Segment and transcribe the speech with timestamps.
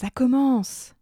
[0.00, 0.94] Ça commence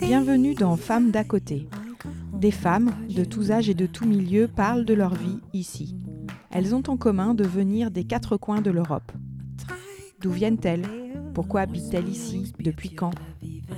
[0.00, 1.68] Bienvenue dans Femmes d'à côté.
[2.32, 5.94] Des femmes de tous âges et de tous milieux parlent de leur vie ici.
[6.50, 9.12] Elles ont en commun de venir des quatre coins de l'Europe.
[10.22, 10.88] D'où viennent-elles?
[11.34, 12.54] Pourquoi habitent-elles ici?
[12.60, 13.12] Depuis quand?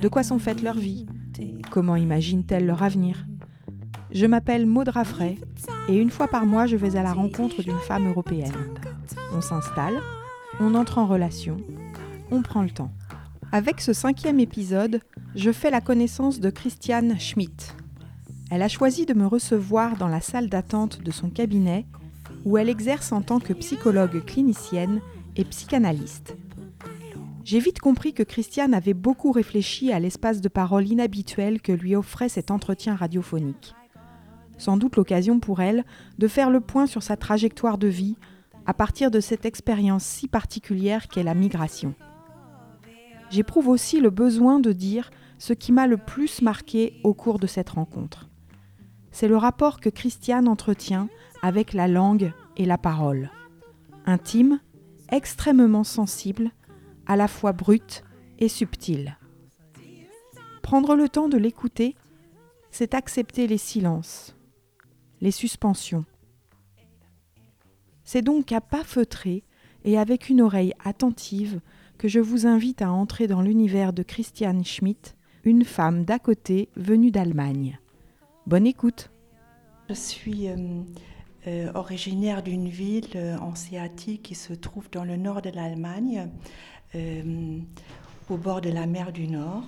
[0.01, 1.07] De quoi sont faites leurs vies?
[1.71, 3.25] Comment imaginent-elles leur avenir?
[4.13, 5.39] Je m'appelle Maud Raffray
[5.89, 8.53] et une fois par mois je vais à la rencontre d'une femme européenne.
[9.33, 9.99] On s'installe,
[10.59, 11.57] on entre en relation,
[12.31, 12.91] on prend le temps.
[13.51, 15.01] Avec ce cinquième épisode,
[15.35, 17.73] je fais la connaissance de Christiane Schmidt.
[18.49, 21.85] Elle a choisi de me recevoir dans la salle d'attente de son cabinet
[22.45, 25.01] où elle exerce en tant que psychologue clinicienne
[25.35, 26.35] et psychanalyste.
[27.43, 31.95] J'ai vite compris que Christiane avait beaucoup réfléchi à l'espace de parole inhabituel que lui
[31.95, 33.75] offrait cet entretien radiophonique.
[34.57, 35.83] Sans doute l'occasion pour elle
[36.17, 38.15] de faire le point sur sa trajectoire de vie
[38.65, 41.95] à partir de cette expérience si particulière qu'est la migration.
[43.29, 47.47] J'éprouve aussi le besoin de dire ce qui m'a le plus marqué au cours de
[47.47, 48.29] cette rencontre.
[49.11, 51.09] C'est le rapport que Christiane entretient
[51.41, 53.29] avec la langue et la parole.
[54.05, 54.59] Intime,
[55.09, 56.51] extrêmement sensible,
[57.05, 58.03] à la fois brute
[58.39, 59.17] et subtile.
[60.61, 61.95] Prendre le temps de l'écouter,
[62.71, 64.35] c'est accepter les silences,
[65.23, 66.03] les suspensions.
[68.03, 69.43] C'est donc à pas feutrer
[69.85, 71.61] et avec une oreille attentive
[71.97, 75.15] que je vous invite à entrer dans l'univers de Christiane Schmidt,
[75.45, 77.79] une femme d'à côté venue d'Allemagne.
[78.47, 79.11] Bonne écoute.
[79.87, 80.57] Je suis euh,
[81.47, 86.29] euh, originaire d'une ville euh, hanséatique qui se trouve dans le nord de l'Allemagne,
[88.29, 89.63] au bord de la mer du Nord,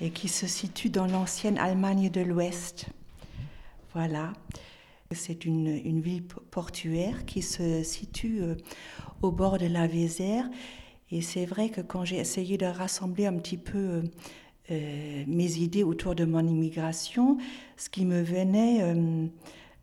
[0.00, 2.86] et qui se situe dans l'ancienne Allemagne de l'Ouest.
[3.92, 4.32] Voilà.
[5.12, 8.40] C'est une, une, ville portuaire qui se situe
[9.22, 10.48] au bord de la Vézère.
[11.10, 14.02] Et c'est vrai que quand j'ai essayé de rassembler un petit peu
[14.72, 17.38] euh, mes idées autour de mon immigration,
[17.76, 19.26] ce qui me venait euh,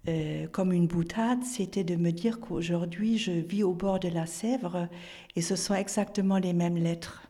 [0.09, 4.25] euh, comme une boutade, c'était de me dire qu'aujourd'hui, je vis au bord de la
[4.25, 4.89] Sèvre
[5.37, 7.29] et ce sont exactement les mêmes lettres.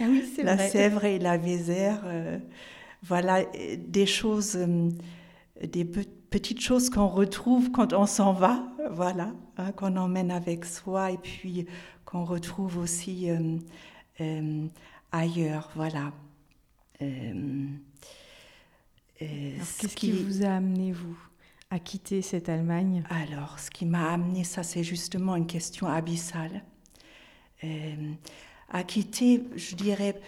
[0.00, 0.68] Ah oui, c'est la vrai.
[0.68, 2.02] Sèvre et la Vézère.
[3.02, 3.44] voilà,
[3.78, 4.58] des choses,
[5.62, 5.84] des
[6.30, 11.18] petites choses qu'on retrouve quand on s'en va, voilà, hein, qu'on emmène avec soi et
[11.18, 11.66] puis
[12.04, 13.28] qu'on retrouve aussi
[15.12, 16.12] ailleurs, voilà.
[17.02, 17.66] Euh,
[19.22, 20.12] euh, Qu'est-ce qui...
[20.12, 21.16] qui vous a amené, vous,
[21.70, 23.04] à quitter cette Allemagne?
[23.10, 26.62] Alors, ce qui m'a amené, ça, c'est justement une question abyssale.
[27.64, 28.12] Euh,
[28.70, 30.20] à quitter, je dirais,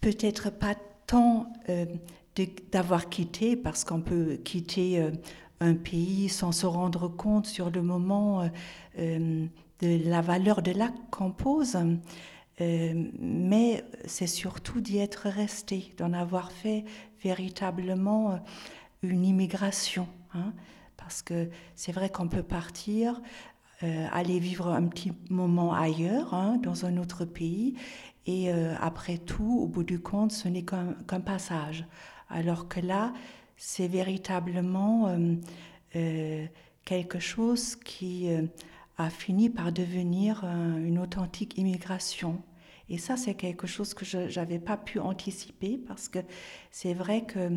[0.00, 0.74] peut-être pas
[1.06, 1.86] tant euh,
[2.72, 5.10] d'avoir quitté, parce qu'on peut quitter euh,
[5.60, 8.48] un pays sans se rendre compte sur le moment
[8.98, 9.46] euh,
[9.80, 11.76] de la valeur de l'acte qu'on pose.
[12.60, 16.84] Euh, mais c'est surtout d'y être resté, d'en avoir fait
[17.22, 18.36] véritablement euh,
[19.02, 20.08] une immigration.
[20.34, 20.52] Hein,
[20.96, 23.20] parce que c'est vrai qu'on peut partir,
[23.82, 27.76] euh, aller vivre un petit moment ailleurs, hein, dans un autre pays,
[28.26, 31.86] et euh, après tout, au bout du compte, ce n'est qu'un qu passage.
[32.28, 33.12] Alors que là,
[33.56, 35.34] c'est véritablement euh,
[35.96, 36.46] euh
[36.84, 38.30] quelque chose qui
[38.96, 42.40] a fini par devenir une authentique immigration.
[42.88, 46.20] Et ça, c'est quelque chose que je n'avais pas pu anticiper parce que
[46.70, 47.50] c'est vrai que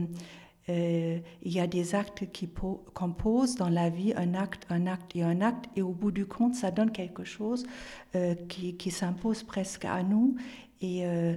[0.69, 2.49] euh, il y a des actes qui
[2.93, 6.25] composent dans la vie un acte, un acte et un acte, et au bout du
[6.25, 7.65] compte, ça donne quelque chose
[8.15, 10.35] euh, qui, s'impose presque à nous
[10.81, 11.35] et euh,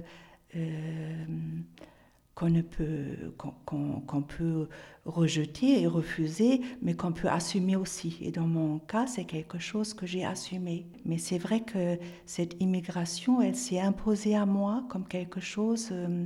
[2.35, 4.67] qu'on ne peut qu'on qu peut
[5.05, 8.17] rejeter et refuser, mais qu'on peut assumer aussi.
[8.21, 10.85] Et dans mon cas, c'est quelque chose que j'ai assumé.
[11.05, 16.25] Mais c'est vrai que cette immigration, elle s'est imposée à moi comme quelque chose euh,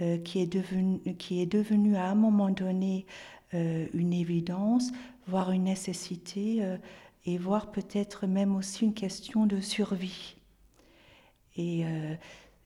[0.00, 3.04] euh, qui, est devenu, qui est devenu à un moment donné
[3.52, 4.92] euh, une évidence,
[5.26, 6.62] voire une nécessité,
[7.26, 10.36] et voire peut-être même aussi une question de survie.
[11.56, 11.84] Et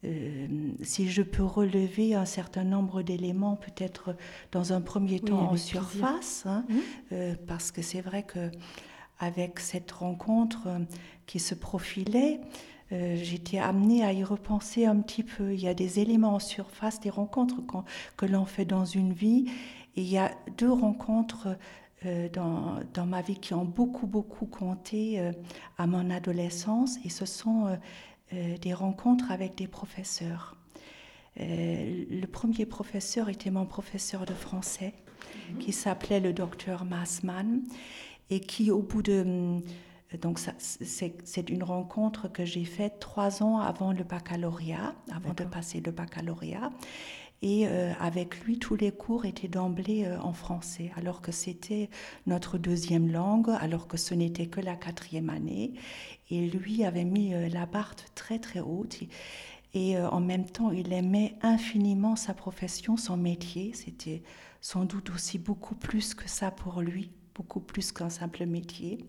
[0.04, 0.46] euh,
[0.82, 4.14] si je peux relever un certain nombre d'éléments, peut-être
[4.52, 6.74] dans un premier temps oui, en surface, hein, mmh.
[7.12, 8.50] euh, parce que c'est vrai que
[9.18, 10.78] avec cette rencontre euh,
[11.26, 12.40] qui se profilait,
[12.92, 15.52] euh, j'étais amenée à y repenser un petit peu.
[15.52, 17.56] Il y a des éléments en surface, des rencontres
[18.16, 19.46] que l'on fait dans une vie,
[19.96, 21.48] et il y a deux rencontres
[22.32, 25.32] dans, dans, ma vie qui ont beaucoup, beaucoup compté
[25.78, 27.76] à mon adolescence, et ce sont
[28.32, 30.56] des rencontres avec des professeurs.
[31.40, 34.94] Euh, le premier professeur était mon professeur de français.
[35.60, 37.62] qui s'appelait le docteur Massman
[38.30, 39.60] et qui, au bout de
[40.22, 45.80] donc c'est une rencontre que j'ai faite trois ans avant le baccalauréat, avant de passer
[45.80, 46.70] le baccalauréat.
[47.40, 51.88] Et euh, avec lui, tous les cours étaient d'emblée euh, en français, alors que c'était
[52.26, 55.75] notre deuxième langue, alors que ce n'était que la quatrième année.
[56.31, 58.99] Et lui avait mis euh, la barre très très haute.
[59.75, 63.73] Et en même temps, il aimait infiniment sa profession, son métier.
[63.75, 64.23] C'était
[64.62, 69.05] sans doute aussi beaucoup plus que ça pour lui, beaucoup plus qu'un simple métier.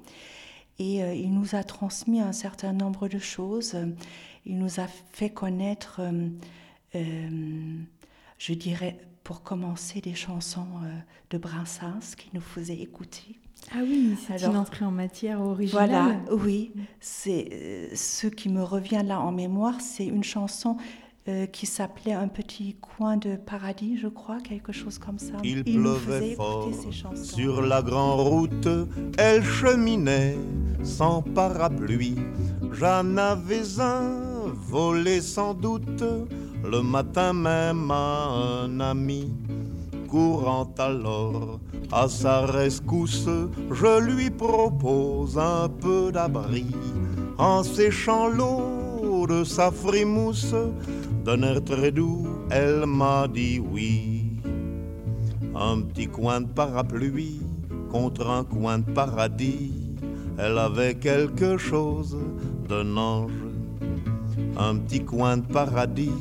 [0.77, 3.73] Et il nous a transmis un certain nombre de choses.
[4.45, 6.01] Il nous a fait connaître,
[8.39, 10.65] je dirais, pour commencer, des chansons
[11.29, 13.39] de Brassens qu'il nous faisait écouter.
[13.71, 15.89] Ah oui, c'est une entrée en matière originale.
[15.89, 16.71] Voilà, oui.
[16.99, 20.77] C'est ce qui me revient là en mémoire, c'est une chanson
[21.27, 25.33] euh, qui s'appelait Un petit coin de paradis, je crois, quelque chose comme ça.
[25.43, 26.71] Il, pleuvait fort
[27.15, 28.67] sur la grande route,
[29.17, 30.37] elle cheminait
[30.81, 32.15] sans parapluie.
[32.71, 36.03] J'en avais un volé sans doute
[36.63, 39.33] le matin même à un ami.
[40.07, 41.59] Courant alors
[41.91, 43.29] à sa rescousse,
[43.71, 46.65] je lui propose un peu d'abri
[47.37, 50.55] en séchant l'eau de sa frimousse
[51.23, 54.25] d'un air très doux, elle m'a dit oui.
[55.55, 57.41] Un petit coin de parapluie
[57.91, 59.71] contre un coin de paradis,
[60.37, 62.17] elle avait quelque chose
[62.67, 63.31] d'un ange.
[64.57, 66.11] Un petit coin de paradis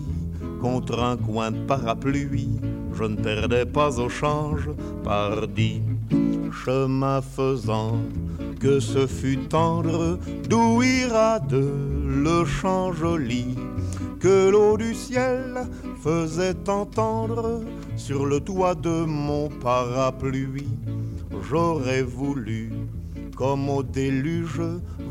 [0.60, 2.60] contre un coin de parapluie,
[2.94, 4.68] je ne perdais pas au change,
[5.04, 5.82] pardi.
[6.64, 7.98] Chemin faisant,
[8.60, 10.18] que ce fut tendre,
[10.48, 11.70] d'où ira de
[12.24, 13.54] le champ joli
[14.20, 15.66] que l'eau du ciel
[16.02, 17.62] faisait entendre
[17.96, 20.68] sur le toit de mon parapluie.
[21.48, 22.72] J'aurais voulu,
[23.36, 24.62] comme au déluge,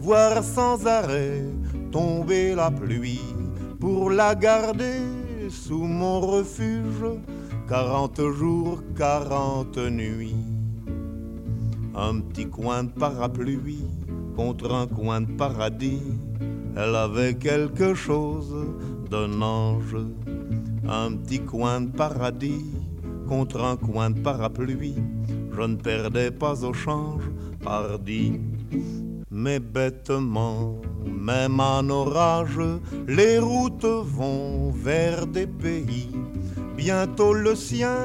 [0.02, 1.44] voir sans arrêt
[1.92, 3.22] tomber la pluie
[3.80, 5.00] pour la garder
[5.50, 7.06] sous mon refuge,
[7.68, 10.36] quarante jours, quarante nuits.
[11.96, 13.86] Un petit coin de parapluie
[14.36, 16.04] contre un coin de paradis,
[16.76, 18.56] elle avait quelque chose
[19.10, 19.98] d'un ange,
[20.88, 22.66] un petit coin de paradis
[23.28, 24.96] contre un coin de parapluie.
[25.56, 27.24] Je ne perdais pas au change,
[27.64, 28.40] pardi.
[29.40, 32.60] Mais bêtement, même en orage,
[33.08, 36.10] les routes vont vers des pays.
[36.76, 38.00] Bientôt le sien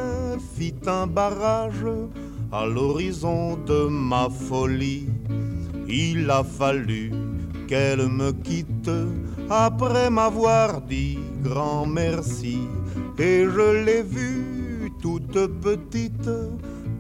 [0.55, 1.87] fit un barrage
[2.53, 5.09] à l'horizon de ma folie.
[5.89, 7.11] Il a fallu
[7.67, 8.91] qu'elle me quitte
[9.49, 12.59] après m'avoir dit grand merci.
[13.19, 16.29] Et je l'ai vue toute petite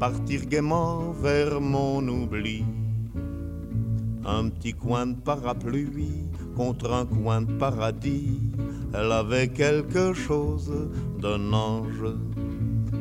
[0.01, 2.65] partir gaiement vers mon oubli.
[4.25, 8.39] Un petit coin de parapluie contre un coin de paradis,
[8.95, 10.73] elle avait quelque chose
[11.21, 12.05] d'un ange.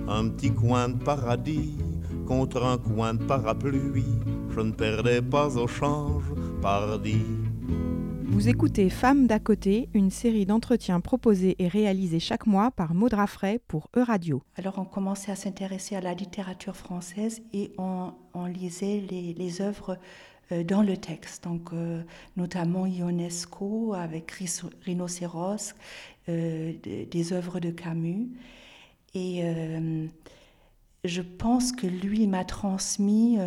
[0.08, 1.78] Un petit coin de paradis
[2.26, 4.06] contre un coin de parapluie,
[4.50, 6.24] je ne perdais pas au change,
[6.62, 7.22] pardi.
[8.24, 13.14] Vous écoutez Femmes d'à côté, une série d'entretiens proposés et réalisés chaque mois par Maud
[13.14, 14.42] Raffray pour Euradio.
[14.56, 18.14] Alors on commençait à s'intéresser à la littérature française et on,
[18.46, 19.96] lisait les, les œuvres euh,
[20.52, 22.04] dans le texte, donc euh,
[22.38, 24.32] notamment Ionesco avec
[24.86, 25.74] Rhinocéros,
[26.30, 28.30] euh, des, œuvres de Camus.
[29.14, 29.44] Et
[31.04, 33.38] je pense que lui m'a transmis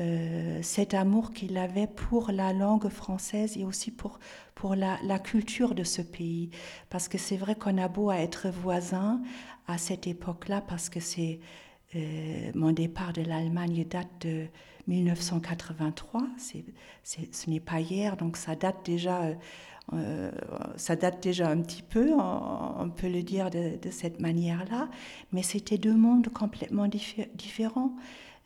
[0.00, 4.18] euh, cet amour qu'il avait pour la langue française et aussi pour,
[4.56, 6.50] pour la, culture de ce pays.
[6.90, 9.22] Parce que c'est vrai qu'on a beau à être voisins
[9.68, 11.38] à cette époque-là, parce que c'est
[11.94, 14.46] euh, mon départ de l'Allemagne date de
[14.86, 16.22] 1983,
[17.02, 19.32] ce n'est pas hier, donc ça date déjà,
[19.92, 20.30] euh,
[20.76, 24.88] ça date déjà un petit peu, on, peut le dire de, cette manière-là,
[25.32, 27.92] mais c'était deux mondes complètement différents.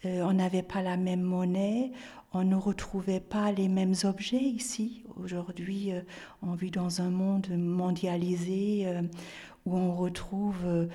[0.05, 1.91] Euh, on n'avait pas la même monnaie,
[2.33, 5.03] on ne retrouvait pas les mêmes objets ici.
[5.17, 6.01] Aujourd'hui, euh,
[6.43, 9.03] on vit dans un monde mondialisé euh,
[9.67, 10.89] où on retrouve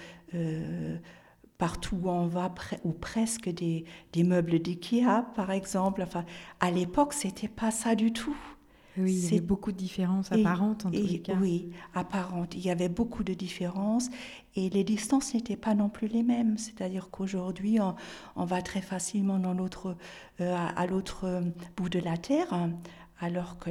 [1.64, 2.54] partout où on va,
[2.84, 6.02] ou presque des, des meubles d'IKEA, par exemple.
[6.02, 6.26] Enfin,
[6.60, 8.36] à l'époque, c'était pas ça du tout.
[8.98, 11.38] Oui, il y avait beaucoup de différences apparentes en tous les cas.
[11.40, 12.54] Oui, apparentes.
[12.54, 14.10] Il y avait beaucoup de différences
[14.58, 16.58] et les distances n'étaient pas non plus les mêmes.
[16.58, 17.80] C'est-à-dire qu'aujourd'hui,
[18.36, 19.96] on, va très facilement dans l'autre,
[20.42, 21.42] euh, à, l'autre euh,
[21.78, 22.54] bout de la Terre,
[23.22, 23.70] alors que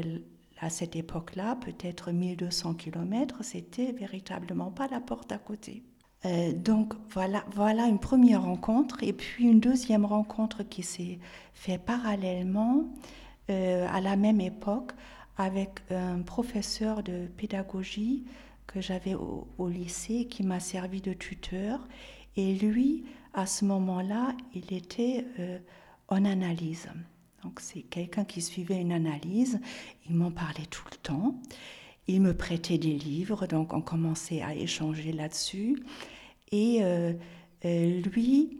[0.61, 5.83] à cette époque-là, peut-être 1200 km, c'était véritablement pas la porte à côté.
[6.25, 11.19] Euh, donc voilà, voilà une première rencontre et puis une deuxième rencontre qui s'est
[11.53, 12.85] faite parallèlement
[13.51, 14.93] euh, à la même époque
[15.37, 18.25] avec un professeur de pédagogie
[18.69, 21.89] que j'avais au, lycée qui m'a servi de tuteur.
[22.37, 25.59] Et lui à ce moment-là il était euh,
[26.09, 26.89] en analyse.
[27.43, 29.61] Donc c'est quelqu'un qui suivait une analyse.
[30.09, 31.35] Il m'en parlait tout le temps
[32.09, 35.83] il me prêtait des livres, donc on commençait à échanger là-dessus.
[36.51, 37.13] Et euh,
[37.65, 38.59] euh, lui,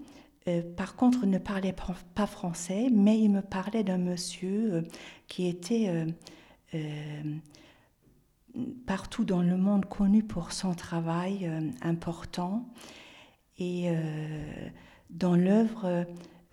[0.49, 1.75] euh, par contre, ne parlait
[2.15, 4.85] pas français, mais il me parlait d'un monsieur
[5.29, 5.91] qui était
[8.87, 11.51] partout dans le monde connu pour son travail
[11.83, 12.69] important.
[13.59, 13.89] Et
[15.11, 16.07] dans l'œuvre,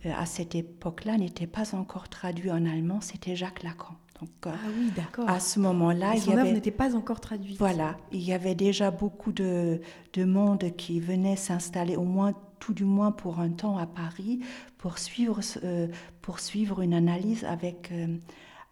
[0.06, 3.96] à cette époque-là, n'était pas encore traduit en allemand, c'était Jacques Lacan.
[4.20, 5.30] Donc, ah oui, d'accord.
[5.30, 7.58] À ce moment-là, il y avait n'était pas encore traduite.
[7.58, 9.82] Voilà, il y avait déjà beaucoup de,
[10.14, 14.42] de monde qui venait s'installer, au moins tout du moins pour un temps à Paris,
[14.78, 15.88] pour suivre, euh,
[16.22, 18.18] pour suivre une analyse avec, euh,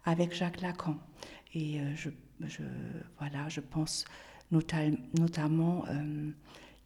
[0.04, 0.96] avec Jacques Lacan.
[1.54, 2.10] Et euh, je,
[2.46, 2.62] je,
[3.18, 4.04] voilà, je pense
[4.50, 5.84] notamment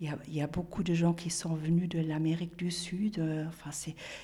[0.03, 3.21] il y, a, beaucoup de gens qui sont venus de l'Amérique du Sud.
[3.21, 3.71] Euh, enfin,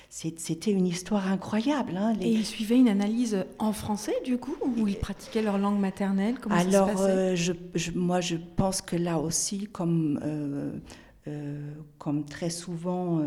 [0.09, 1.95] c'était une histoire incroyable.
[1.95, 5.79] Hein, Et ils suivaient une analyse en français, du coup, ou ils pratiquaient leur langue
[5.79, 6.35] maternelle?
[6.37, 12.49] Comment Alors, ça euh, je, moi, je pense que là aussi, comme, euh, comme très
[12.49, 13.21] souvent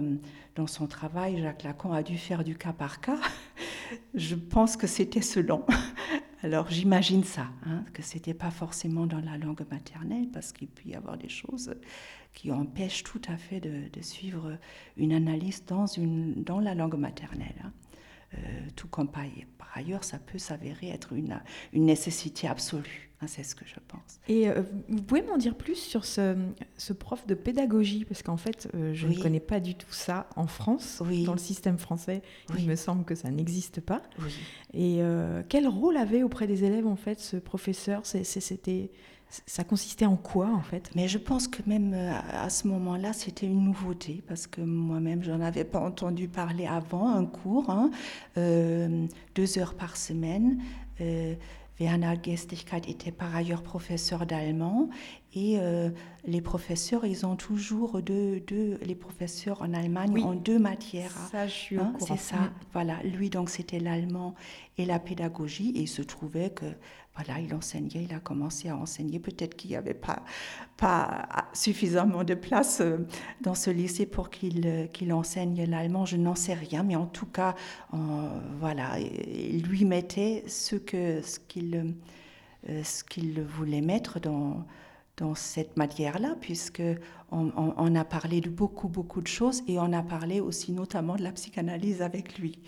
[0.54, 3.18] dans son travail, Jacques Lacan a dû faire du cas par cas.
[4.14, 5.64] je pense que c'était selon.
[6.42, 10.66] Alors j'imagine ça, hein, que ce n'était pas forcément dans la langue maternelle, parce qu'il
[10.66, 11.74] peut y avoir des choses
[12.34, 14.58] qui empêche tout à fait de, suivre
[14.96, 17.54] une analyse dans la langue maternelle.
[17.64, 17.72] Hein.
[18.34, 18.38] Euh,
[18.76, 19.24] tout comme par,
[19.74, 21.40] ailleurs, ça peut s'avérer être une,
[21.72, 23.10] une nécessité absolue.
[23.20, 24.20] Hein, c'est ce que je pense.
[24.28, 26.36] Et euh, vous pouvez m'en dire plus sur ce,
[26.76, 28.04] ce prof de pédagogie?
[28.04, 31.02] Parce qu'en fait, euh, je ne connais pas du tout ça en France.
[31.24, 32.22] Dans le système français,
[32.58, 34.02] il me semble que ça n'existe pas.
[34.74, 35.00] Et
[35.48, 38.02] quel rôle avait auprès des élèves, en fait, ce professeur?
[38.04, 38.90] C'était
[39.46, 40.90] ça consistait en quoi en fait?
[40.94, 45.22] Mais je pense que même euh, à ce moment-là, c'était une nouveauté parce que moi-même,
[45.22, 47.08] j'en avais pas entendu parler avant.
[47.08, 47.90] Un cours, hein,
[48.36, 50.62] euh, deux heures par semaine.
[51.00, 51.34] Euh,
[51.80, 54.88] Werner Gestigkeit était par ailleurs professeur d'allemand
[55.34, 55.90] et euh,
[56.26, 61.16] les professeurs, ils ont toujours deux, deux les professeurs en Allemagne ont deux matières.
[61.30, 63.02] Ça, je suis hein, C'est ça, voilà.
[63.02, 64.34] Lui, donc, c'était l'allemand
[64.76, 66.66] et la pédagogie et il se trouvait que
[67.14, 69.18] voilà, il enseignait, il a commencé à enseigner.
[69.18, 70.22] Peut-être qu'il n'y avait pas,
[70.76, 72.98] pas suffisamment de place euh,
[73.42, 77.06] dans ce lycée pour qu'il euh, qu'il enseigne l'allemand, je n'en sais rien, mais en
[77.06, 77.54] tout cas,
[77.90, 81.94] voilà, il lui mettait ce qu'il ce qu'il
[82.68, 84.64] euh, ce qu'il voulait mettre dans,
[85.16, 86.82] dans cette matière-là, puisque
[87.32, 91.16] on, on, a parlé de beaucoup, beaucoup de choses et on a parlé aussi notamment
[91.16, 92.60] de la psychanalyse avec lui,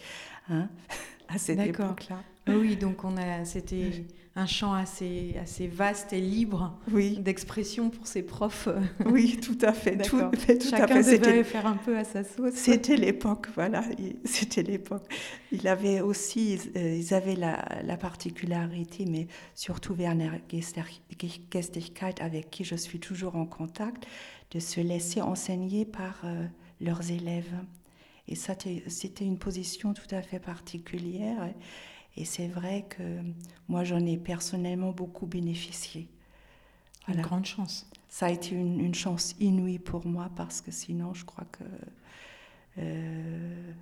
[0.51, 0.69] hein,
[1.29, 2.25] à cette époque-là.
[2.49, 4.05] Oui, donc on a, c'était
[4.37, 7.19] un champ assez, assez vaste et libre oui.
[7.19, 8.69] d'expression pour ses profs.
[9.07, 9.99] Oui, tout à fait.
[9.99, 10.19] Tout,
[10.71, 12.55] Chacun devait faire un peu à sa sauce.
[12.55, 13.85] C'était l'époque, voilà.
[14.25, 15.05] C'était l'époque.
[15.53, 20.31] Il avait aussi, euh, ils avaient la, la, particularité, mais surtout Werner
[21.53, 24.05] Gestigkeit, avec qui je suis toujours en contact,
[24.51, 26.45] de se laisser enseigner par euh,
[26.81, 27.53] leurs élèves.
[28.27, 28.55] Et ça,
[28.89, 31.51] c'était une position tout à fait particulière.
[32.17, 33.21] Et c'est vrai que
[33.69, 36.09] moi, j'en ai personnellement beaucoup bénéficié.
[37.09, 37.87] Une grande chance.
[38.09, 41.65] Ça a été une, chance inouïe pour moi parce que sinon, je crois que
[42.79, 43.73] euh,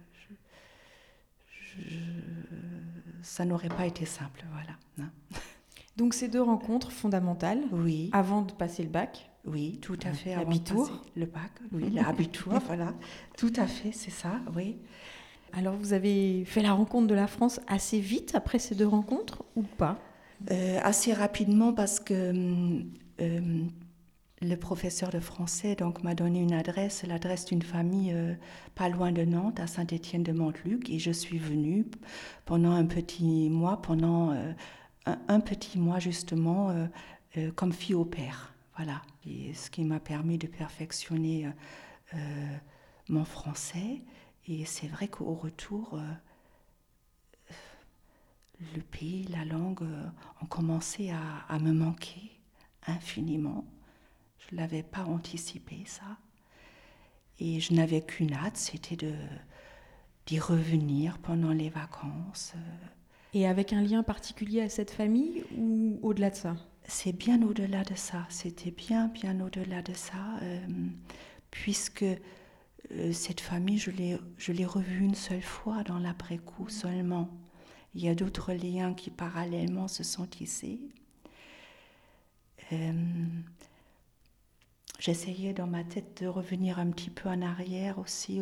[3.22, 4.44] ça n'aurait pas été simple.
[4.50, 5.10] Voilà.
[5.96, 8.10] Donc ces deux rencontres fondamentales, oui.
[8.12, 9.30] avant de passer le bac.
[9.44, 10.34] Oui, tout à fait.
[10.34, 11.02] L'abitur.
[11.16, 12.94] Le bac, oui, l'abitur, voilà.
[13.36, 14.78] Tout à fait, c'est ça, oui.
[15.54, 19.44] Alors vous avez fait la rencontre de la France assez vite après ces deux rencontres
[19.54, 19.98] ou pas?
[20.50, 22.82] Euh, Assez rapidement parce que
[23.20, 23.64] euh,
[24.40, 28.34] le professeur de français donc m'a donné une adresse, l'adresse d'une famille euh,
[28.74, 31.84] pas loin de Nantes, à Saint-Étienne de Montluc, et je suis venue
[32.46, 34.34] pendant un petit mois, pendant
[35.06, 36.74] un, petit mois justement
[37.54, 41.46] comme fille au père, voilà, ce qui m'a permis de perfectionner
[43.08, 44.02] mon français
[44.48, 46.12] et c'est vrai qu'au retour, euh,
[48.74, 50.06] le pays, la langue euh,
[50.42, 52.32] ont commencé à, me manquer
[52.86, 53.64] infiniment.
[54.38, 56.18] Je ne l'avais pas anticipé, ça.
[57.38, 59.14] Et je n'avais qu'une hâte, c'était de,
[60.26, 62.54] d'y revenir pendant les vacances.
[63.34, 66.56] Et avec un lien particulier à cette famille ou au-delà de ça?
[66.84, 68.26] C'est bien au-delà de ça.
[68.28, 70.38] C'était bien, bien au-delà de ça.
[70.42, 70.66] Euh,
[71.50, 72.04] puisque
[73.12, 73.90] cette famille, je
[74.52, 77.28] l'ai revue une seule fois dans l'après-coup seulement.
[77.94, 80.80] Il y a d'autres liens qui parallèlement se sont tissés.
[84.98, 88.40] J'essayais dans ma tête de revenir un petit peu en arrière aussi,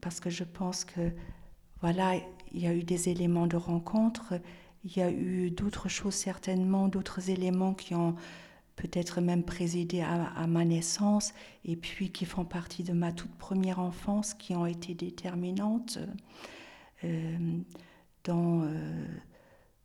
[0.00, 1.12] parce que je pense que
[1.80, 2.14] voilà,
[2.52, 4.40] il y a eu des éléments de rencontre,
[4.84, 8.16] il y a eu d'autres choses certainement, d'autres éléments qui ont
[8.76, 11.32] peut-être même présidé à, ma naissance
[11.64, 15.98] et puis qui font partie de ma toute première enfance, qui ont été déterminantes
[17.04, 17.58] euh,
[18.24, 19.06] dans euh,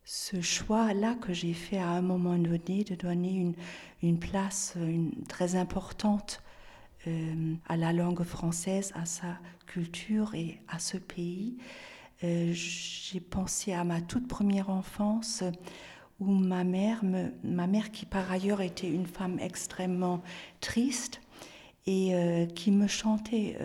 [0.04, 3.54] ce choix-là que j'ai fait à un moment donné de donner
[4.02, 4.74] une, place
[5.28, 6.42] très importante
[7.06, 11.56] euh, à la langue française, à sa culture et à ce pays.
[12.22, 15.42] J'ai pensé à ma toute première enfance
[16.20, 17.02] où ma mère,
[17.42, 20.22] ma mère qui par ailleurs était une femme extrêmement
[20.60, 21.20] triste
[21.86, 23.56] et euh, qui me chantait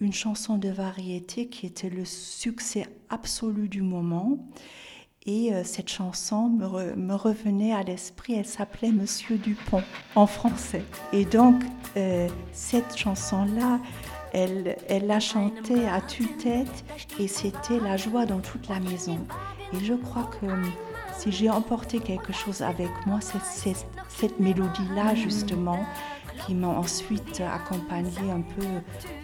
[0.00, 4.38] une chanson de variété qui était le succès absolu du moment.
[5.26, 9.82] Et cette chanson me, me, revenait à l'esprit, elle s'appelait Monsieur Dupont
[10.14, 10.82] en français.
[11.12, 11.62] Et donc
[12.52, 13.80] cette chanson-là,
[14.32, 16.84] elle, elle la chantait à tue-tête
[17.18, 19.18] et c'était la joie dans toute la maison.
[19.72, 20.46] Et je crois que
[21.20, 23.74] si j'ai emporté quelque chose avec moi, c'est
[24.08, 25.84] cette mélodie-là justement
[26.46, 28.64] qui m'a ensuite accompagnée un peu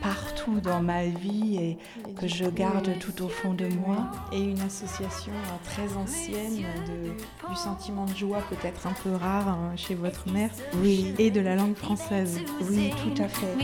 [0.02, 1.78] partout dans ma vie et
[2.20, 4.10] que je garde tout au fond de moi.
[4.30, 9.48] Et une association euh, très ancienne de, du sentiment de joie peut-être un peu rare
[9.48, 10.50] hein, chez votre mère
[10.82, 11.14] oui.
[11.18, 12.38] et de la langue française.
[12.68, 13.56] Oui, tout à fait.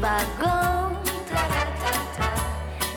[0.00, 0.96] Waggon,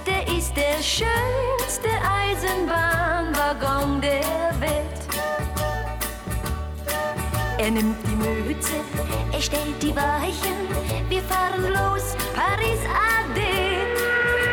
[0.05, 5.07] der ist der schönste Eisenbahnwaggon der Welt.
[7.57, 8.75] Er nimmt die Mütze,
[9.31, 10.67] er stellt die Weichen,
[11.07, 13.85] wir fahren los, Paris Ade,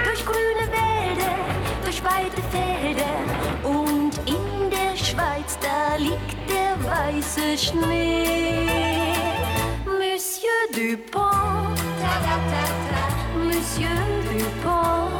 [0.05, 1.37] durch grüne Wälder,
[1.85, 3.19] durch weite Felder
[3.65, 8.67] und in der Schweiz, da liegt der weiße Schnee.
[9.85, 11.36] Monsieur Dupont,
[13.47, 13.89] Monsieur
[14.29, 15.11] Dupont,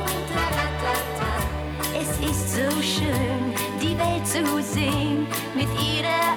[1.99, 6.37] es ist so schön, die Welt zu sehen mit ihrer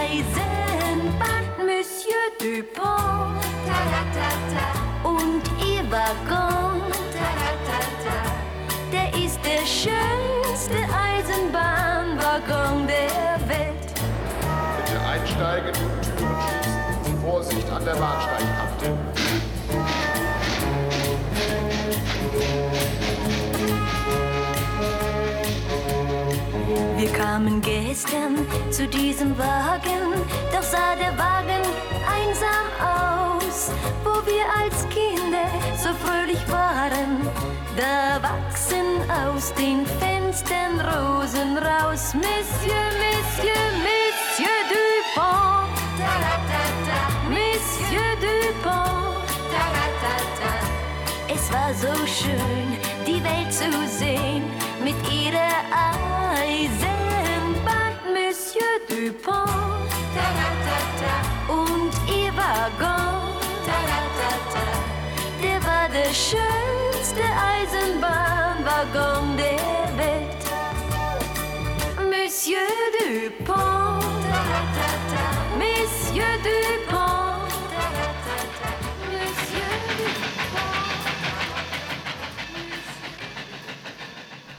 [0.00, 1.44] Eisenbahn.
[1.58, 3.42] Monsieur Dupont
[5.02, 6.80] und ihr Waggon,
[8.92, 13.92] der ist der schönste Eisenbahnwaggon der Welt.
[14.76, 16.68] Bitte einsteigen, Türen schließen.
[17.20, 18.96] Vorsicht an der Bahnsteigkante.
[26.98, 30.18] Wir kamen gestern zu diesem Wagen,
[30.52, 31.62] doch sah der Wagen
[32.10, 33.70] einsam aus.
[34.02, 35.46] Wo wir als Kinder
[35.80, 37.22] so fröhlich waren,
[37.76, 42.14] da wachsen aus den Fenstern Rosen raus.
[42.14, 45.70] Monsieur, Monsieur, Monsieur Dupont,
[47.28, 49.22] Monsieur Dupont.
[51.32, 54.42] Es war so schön, die Welt zu sehen
[54.82, 55.38] mit ihrer
[55.70, 56.17] Monsieur
[59.08, 59.88] Dupont
[61.48, 63.40] und ihr Waggon.
[65.42, 67.22] Der war der schönste
[67.56, 70.44] Eisenbahnwaggon der Welt.
[71.96, 72.68] Monsieur
[72.98, 74.04] Dupont,
[75.56, 77.48] Monsieur Dupont,
[79.08, 79.72] Monsieur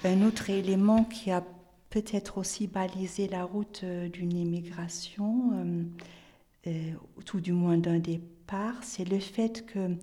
[0.06, 1.44] Un autre élément qui a
[1.90, 5.84] peut-être aussi balisé la route euh, d'une immigration, euh,
[6.68, 6.94] euh,
[7.26, 9.98] tout du moins d'un départ, c'est le fait que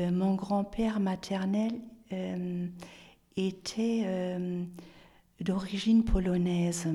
[0.00, 1.80] euh, mon grand-père maternel
[3.36, 4.38] était
[5.40, 6.88] d'origine polonaise.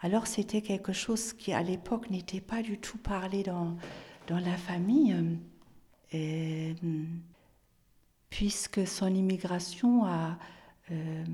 [0.00, 3.76] Alors c'était quelque chose qui à l'époque n'était pas du tout parlé dans,
[4.26, 5.14] dans la famille,
[8.30, 10.38] puisque son immigration a...
[10.90, 11.24] Euh,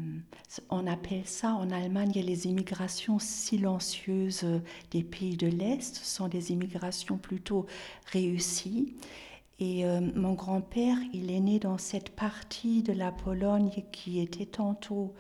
[0.69, 4.45] on appelle ça en Allemagne les immigrations silencieuses
[4.91, 5.97] des pays de l'Est.
[5.97, 7.67] Ce sont des immigrations plutôt
[8.13, 8.95] réussies.
[9.59, 14.47] Et euh, mon grand-père, il est né dans cette partie de la Pologne qui était
[14.47, 15.15] tantôt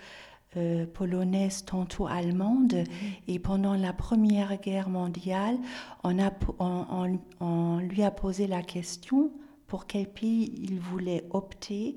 [0.56, 2.84] euh, polonaise, tantôt allemande.
[3.28, 5.58] Et pendant la Première Guerre mondiale,
[6.04, 9.32] on, a, on- on- on lui a posé la question
[9.66, 11.96] pour quel pays il voulait opter.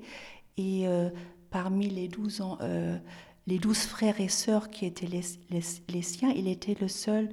[0.58, 1.08] Et euh,
[1.52, 2.98] parmi les 12 en- euh,
[3.46, 7.28] les douze frères et sœurs qui étaient les, siens, il était le seul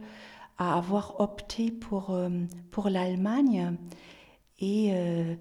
[0.57, 2.29] à avoir opté pour, euh,
[2.71, 3.77] pour l'Allemagne.
[4.59, 5.35] Et euh,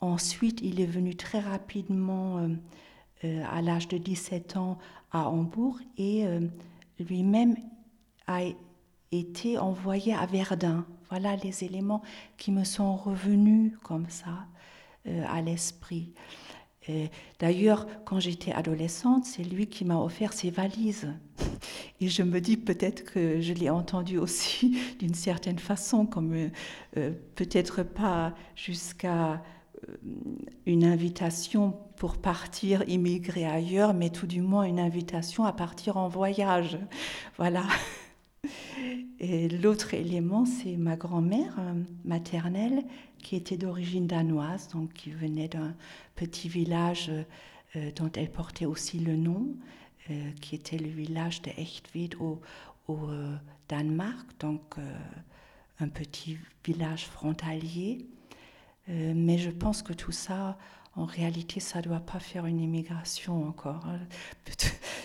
[0.00, 2.48] ensuite, il est venu très rapidement,
[3.22, 4.78] à l'âge de 17 ans,
[5.12, 6.24] à Hambourg et
[6.98, 7.54] lui-même
[8.26, 8.40] a
[9.12, 10.84] été envoyé à Verdun.
[11.08, 12.02] Voilà les éléments
[12.36, 14.46] qui me sont revenus comme ça
[15.28, 16.12] à l'esprit.
[17.38, 21.12] D'ailleurs, quand j'étais adolescente, c'est lui qui m'a offert ses valises.
[22.00, 26.50] Et je me dis peut-être que je l'ai entendu aussi d'une certaine façon, comme
[26.96, 29.34] euh, peut-être pas jusqu'à
[29.88, 29.96] euh,
[30.66, 36.08] une invitation pour partir immigrer ailleurs, mais tout du moins une invitation à partir en
[36.08, 36.78] voyage.
[37.36, 37.62] Voilà.
[39.20, 41.56] Et l'autre élément, c'est ma grand-mère
[42.04, 42.82] maternelle
[43.18, 45.76] qui était d'origine danoise, donc qui venait d'un
[46.16, 47.10] petit village
[47.76, 49.46] euh, dont elle portait aussi le nom,
[50.10, 52.40] euh, qui était le village de Echtved au,
[52.90, 53.36] euh,
[53.68, 54.74] Danemark, donc
[55.78, 58.06] un petit village frontalier.
[58.88, 60.58] mais je pense que tout ça,
[60.94, 63.86] en réalité, ça ne doit pas faire une immigration encore.
[63.86, 63.98] Hein.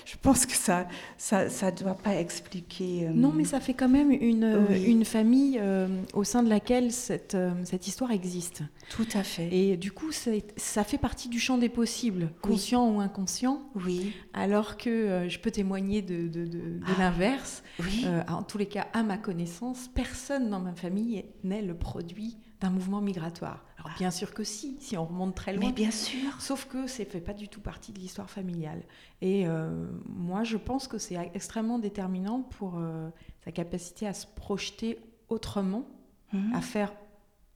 [0.05, 3.07] Je pense que ça ne ça, ça doit pas expliquer.
[3.07, 6.49] Euh, non, mais ça fait quand même une, euh, une famille euh, au sein de
[6.49, 8.63] laquelle cette, cette histoire existe.
[8.89, 9.47] Tout à fait.
[9.53, 13.61] Et du coup, ça fait partie du champ des possibles, conscient ou inconscient.
[13.75, 14.13] Oui.
[14.33, 16.99] Alors que je peux témoigner de, de, de, ah.
[16.99, 17.63] l'inverse.
[17.79, 18.05] Oui.
[18.27, 22.71] en tous les cas, à ma connaissance, personne dans ma famille n'est le produit d'un
[22.71, 23.66] mouvement migratoire.
[23.77, 25.67] Alors bien sûr que si, si on remonte très loin.
[25.67, 26.39] Mais bien sûr.
[26.39, 28.81] Sauf que ça fait pas du tout partie de l'histoire familiale.
[29.21, 33.09] Et euh, moi, je pense que c'est extrêmement déterminant pour euh,
[33.43, 35.85] sa capacité à se projeter autrement,
[36.33, 36.53] mhm.
[36.55, 36.93] à faire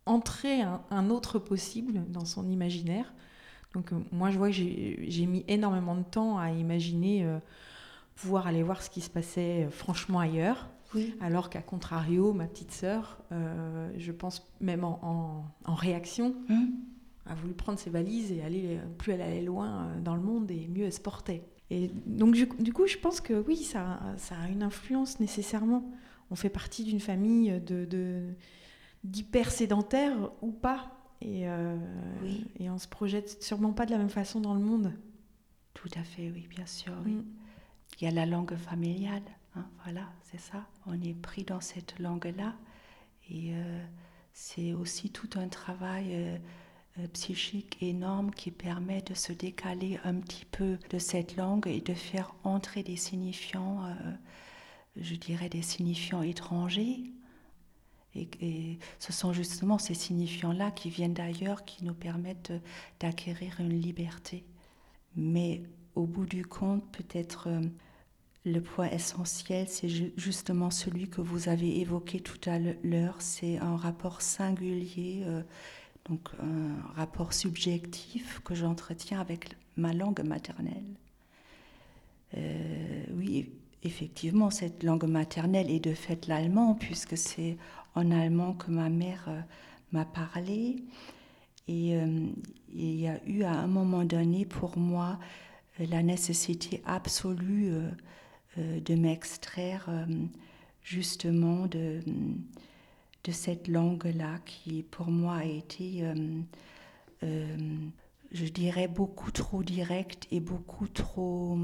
[0.05, 3.13] entrer un, autre possible dans son imaginaire.
[3.73, 7.27] Donc euh, moi, je vois que j'ai mis énormément de temps à imaginer
[8.15, 10.69] pouvoir aller voir ce qui se passait franchement ailleurs.
[11.19, 16.71] Alors qu'à contrario, ma petite sœur, euh, je pense même en, réaction, hum.
[17.25, 20.51] a voulu prendre ses valises et aller, plus elle allait loin euh, dans le monde
[20.51, 21.43] et mieux elle se portait.
[21.69, 25.89] Et donc du coup, je pense que oui, ça, ça a une influence nécessairement.
[26.29, 28.33] On fait partie d'une famille de,
[29.03, 30.97] d'hyper sédentaires ou pas.
[31.21, 31.77] Et, euh,
[32.59, 34.91] et on se projette sûrement pas de la même façon dans le monde.
[35.73, 36.93] Tout à fait, oui, bien sûr.
[37.05, 37.13] Oui.
[37.13, 37.25] Mm.
[37.99, 39.21] Il y a la langue familiale.
[39.55, 40.65] Hein, voilà, c'est ça.
[40.85, 42.55] On est pris dans cette langue-là.
[43.29, 43.85] Et euh,
[44.33, 46.37] c'est aussi tout un travail euh,
[46.99, 51.81] euh, psychique énorme qui permet de se décaler un petit peu de cette langue et
[51.81, 53.95] de faire entrer des signifiants,
[54.95, 57.11] je dirais des signifiants étrangers.
[58.13, 62.51] Et, et, ce sont justement ces signifiants-là qui viennent d'ailleurs, qui nous permettent
[62.99, 64.45] d'acquérir une liberté.
[65.15, 65.63] Mais
[65.95, 67.47] au bout du compte, peut-être
[68.43, 73.75] le point essentiel, c'est justement celui que vous avez évoqué tout à l'heure, c'est un
[73.75, 75.43] rapport singulier, euh,
[76.09, 80.95] donc un rapport subjectif que j'entretiens avec ma langue maternelle.
[82.35, 83.49] Euh, oui,
[83.83, 87.57] effectivement, cette langue maternelle est de fait l'allemand, puisque c'est
[87.93, 89.39] en allemand que ma mère euh,
[89.91, 90.77] m'a parlé.
[91.67, 91.93] Et
[92.73, 95.19] il y a eu à un moment donné pour moi
[95.79, 97.71] la nécessité absolue
[98.57, 100.05] de m'extraire euh,
[100.83, 102.01] justement de,
[103.23, 106.03] de cette langue-là qui pour moi a été,
[107.23, 107.57] euh,
[108.31, 111.57] je dirais, beaucoup trop directe et beaucoup trop,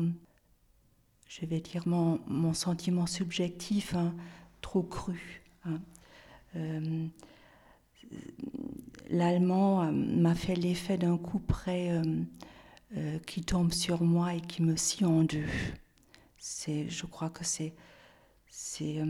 [1.28, 4.16] je vais dire mon, mon sentiment subjectif, hein,
[4.62, 5.42] trop cru.
[5.66, 5.80] Hein.
[9.10, 12.02] L'allemand m'a fait l'effet d'un coup près
[13.28, 15.46] qui tombe sur moi et qui me scie en deux.
[16.38, 17.74] C'est, je crois que c'est,
[18.50, 19.06] c'est, euh,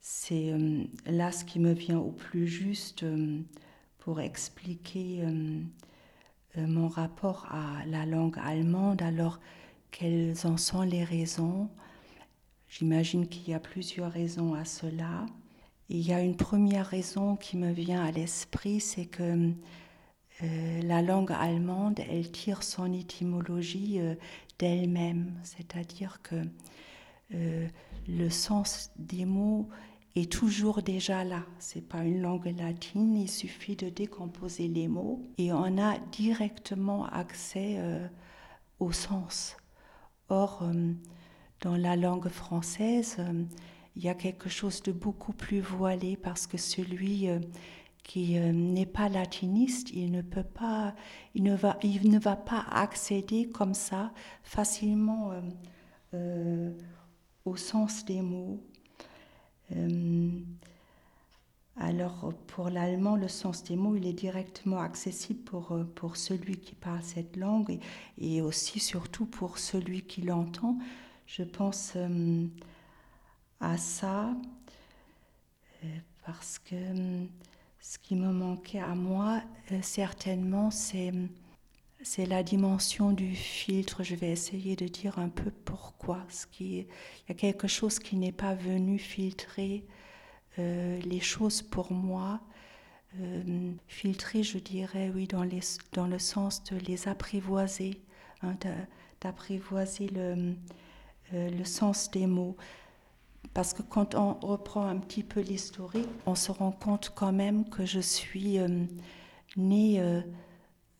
[0.00, 3.40] c'est euh, là ce qui me vient au plus juste euh,
[3.98, 5.22] pour expliquer
[6.56, 9.02] mon rapport à la langue allemande.
[9.02, 9.38] Alors,
[9.90, 11.68] quelles en sont les raisons
[12.68, 15.26] J'imagine qu'il y a plusieurs raisons à cela.
[15.88, 19.52] il y a une première raison qui me vient à l'esprit, c'est que
[20.42, 24.14] euh, la langue allemande, elle tire son étymologie euh,
[24.58, 26.36] d'elle-même, c'est-à-dire que
[27.34, 27.66] euh,
[28.06, 29.68] le sens des mots
[30.14, 31.44] est toujours déjà là.
[31.58, 37.06] C'est pas une langue latine, il suffit de décomposer les mots et on a directement
[37.06, 37.78] accès
[38.80, 39.56] au sens.
[40.28, 40.64] Or,
[41.60, 43.18] dans la langue française,
[43.94, 47.28] il y a quelque chose de beaucoup plus voilé parce que celui
[48.08, 50.94] qui euh, n'est pas latiniste, il ne peut pas,
[51.34, 55.40] il ne va, il ne va pas accéder comme ça facilement euh,
[56.14, 56.72] euh,
[57.44, 58.60] au sens des mots.
[61.76, 66.74] alors pour l'allemand, le sens des mots, il est directement accessible pour, pour celui qui
[66.74, 67.78] parle cette langue
[68.16, 70.78] et, et aussi surtout pour celui qui l'entend.
[71.26, 71.94] Je pense
[73.60, 74.34] à ça
[76.24, 76.74] parce que
[77.88, 79.40] ce qui me manquait à moi,
[79.72, 81.10] euh, certainement, c'est,
[82.02, 84.02] c'est la dimension du filtre.
[84.02, 86.22] Je vais essayer de dire un peu pourquoi.
[86.28, 86.86] Ce qui, il
[87.30, 89.86] y a quelque chose qui n'est pas venu filtrer
[90.58, 92.40] euh, les choses pour moi.
[93.20, 95.60] Euh, filtrer, je dirais, oui, dans, les,
[95.94, 98.02] dans le sens de les apprivoiser,
[98.42, 98.54] hein,
[99.22, 100.54] d'apprivoiser le,
[101.32, 102.54] le sens des mots.
[103.54, 107.68] Parce que quand on reprend un petit peu l'historique, on se rend compte quand même
[107.68, 108.84] que je suis euh,
[109.56, 110.20] née euh,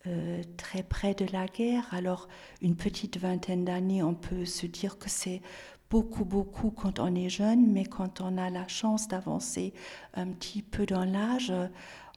[0.07, 1.87] euh, très près de la guerre.
[1.91, 2.27] Alors,
[2.61, 5.41] une petite vingtaine d'années, on peut se dire que c'est
[5.89, 9.73] beaucoup, beaucoup quand on est jeune, mais quand on a la chance d'avancer
[10.13, 11.53] un petit peu dans l'âge,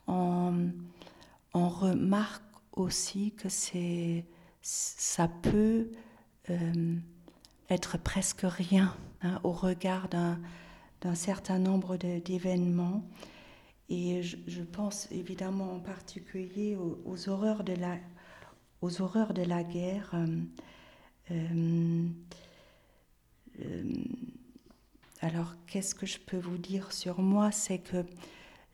[0.06, 0.72] on,
[1.54, 4.26] remarque aussi que c'est,
[4.60, 5.90] ça peut
[7.70, 8.92] être presque rien.
[9.24, 13.04] Hein, au regard d'un certain nombre d'événements.
[13.88, 17.98] Et je, pense évidemment en particulier aux, horreurs, de la,
[18.80, 20.10] aux horreurs de la guerre.
[20.14, 20.26] Euh,
[21.30, 22.08] euh,
[23.60, 23.82] euh,
[25.20, 27.52] alors, qu'est-ce que je peux vous dire sur moi?
[27.52, 28.04] C'est que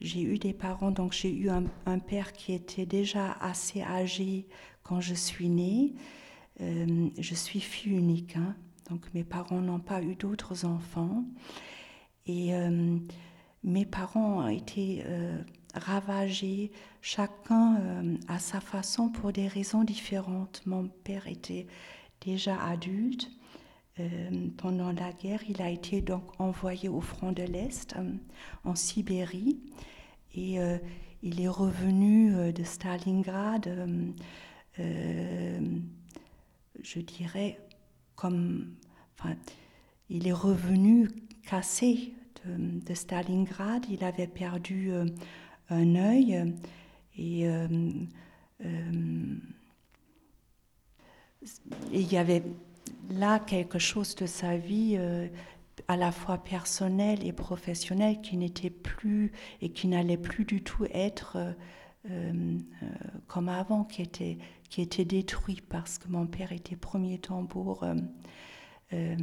[0.01, 4.47] j'ai eu des parents, donc j'ai eu un, père qui était déjà assez âgé
[4.83, 5.95] quand je suis née.
[6.59, 8.57] je suis fille unique, hein,
[8.91, 11.25] donc mes parents n'ont pas eu d'autres enfants.
[12.27, 12.99] Et euh,
[13.65, 15.39] mes parents ont été euh,
[15.75, 16.71] ravagés,
[17.01, 20.63] chacun euh, à sa façon pour des raisons différentes.
[20.67, 21.67] Mon père était
[22.25, 23.31] déjà adulte.
[24.59, 27.97] pendant la guerre, il a été donc envoyé au front de l'Est,
[28.65, 29.59] en Sibérie.
[30.37, 30.59] Et
[31.23, 33.69] il est revenu de Stalingrad,
[34.77, 35.61] je
[37.01, 37.59] dirais,
[38.19, 38.75] comme,
[39.17, 39.37] enfin,
[40.11, 41.09] il est revenu
[41.47, 42.13] cassé
[42.45, 43.87] de, Stalingrad.
[43.89, 45.07] Il avait perdu euh,
[45.71, 46.55] un œil
[47.17, 47.69] et, euh,
[48.65, 49.37] euh,
[51.93, 52.43] il y avait
[53.11, 54.99] là quelque chose de sa vie
[55.87, 59.31] à la fois personnelle et professionnelle qui n'était plus
[59.63, 61.55] et qui n'allait plus du tout être
[63.29, 67.83] comme avant, qui était qui était détruit parce que mon père était premier tambour.
[67.83, 67.95] Euh,
[68.93, 69.17] euh,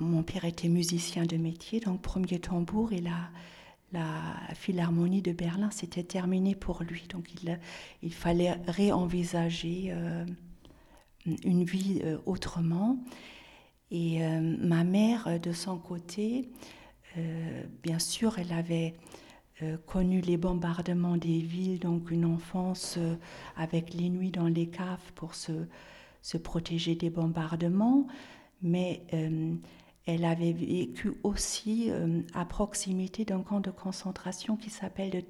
[0.00, 3.30] mon père était musicien de métier, donc premier tambour, et la,
[3.92, 4.14] la
[4.54, 7.02] Philharmonie de Berlin, s'était terminé pour lui.
[7.08, 7.58] Donc il,
[8.02, 10.24] il fallait réenvisager euh,
[11.44, 12.98] une vie autrement.
[13.90, 16.48] Et ma mère, de son côté,
[17.82, 18.94] bien sûr, elle avait
[19.62, 23.16] euh, connu les bombardements des villes, donc une enfance euh,
[23.56, 25.52] avec les nuits dans les caves pour se,
[26.22, 28.06] se protéger des bombardements,
[28.62, 29.54] mais euh,
[30.06, 31.90] elle avait vécu aussi
[32.34, 35.22] à proximité d'un camp de concentration qui s'appelle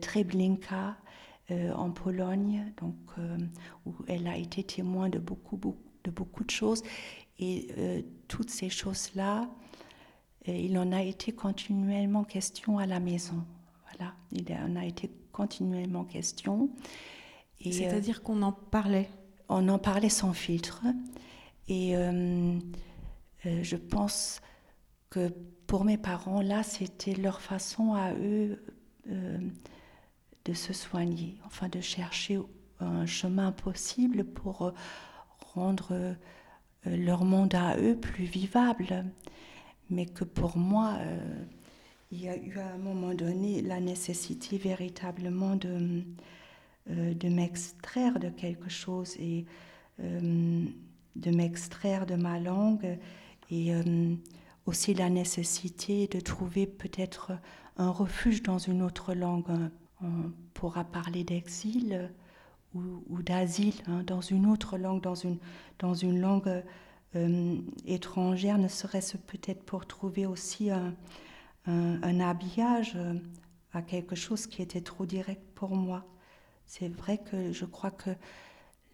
[0.00, 0.96] Treblinka
[1.50, 2.96] en Pologne, donc,
[3.86, 5.60] où elle a été témoin de beaucoup,
[6.02, 6.82] de, beaucoup de choses.
[7.38, 7.68] Et
[8.26, 9.48] toutes ces choses-là,
[10.46, 13.44] il en a été continuellement question à la maison.
[13.90, 16.70] Voilà, il en a été continuellement question.
[17.60, 19.08] C'est-à-dire qu'on en parlait
[19.48, 20.82] On en parlait sans filtre.
[21.68, 22.58] Et euh,
[23.46, 24.40] euh, je pense
[25.10, 25.32] que
[25.66, 28.62] pour mes parents, là, c'était leur façon à eux
[29.10, 29.38] euh,
[30.44, 32.38] de se soigner, enfin de chercher
[32.80, 34.72] un chemin possible pour
[35.54, 36.16] rendre
[36.84, 39.06] leur monde à eux plus vivable
[39.90, 41.44] mais que pour moi, euh,
[42.10, 46.02] il y a eu à un moment donné la nécessité véritablement de,
[46.90, 49.46] euh, de m'extraire de quelque chose et
[50.00, 50.64] euh,
[51.16, 52.98] de m'extraire de ma langue
[53.50, 53.72] et
[54.66, 57.32] aussi la nécessité de trouver peut-être
[57.76, 59.44] un refuge dans une autre langue.
[60.02, 62.10] On pourra parler d'exil
[62.74, 65.38] ou, d'asile hein, dans une autre langue, dans une,
[65.78, 66.64] dans une langue
[67.16, 70.94] euh, étrangère, ne serait-ce peut-être pour trouver aussi un,
[72.20, 73.14] habillage euh,
[73.72, 76.04] à quelque chose qui était trop direct pour moi.
[76.66, 78.10] C'est vrai que je crois que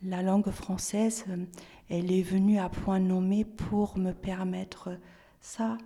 [0.03, 1.45] la langue française, euh,
[1.89, 4.99] elle est venue à point nommé pour me permettre
[5.41, 5.79] ça.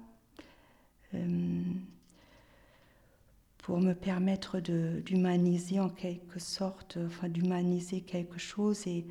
[3.59, 9.07] pour me permettre d'humaniser en quelque sorte, enfin d'humaniser quelque chose et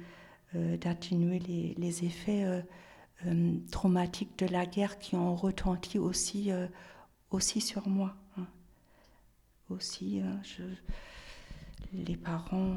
[0.53, 2.63] d'atténuer les, les, effets
[3.27, 6.51] euh, traumatiques de la guerre qui ont retenti aussi,
[7.31, 8.15] aussi sur moi.
[8.38, 8.47] Hein.
[9.69, 10.63] Aussi, je,
[11.93, 12.75] les parents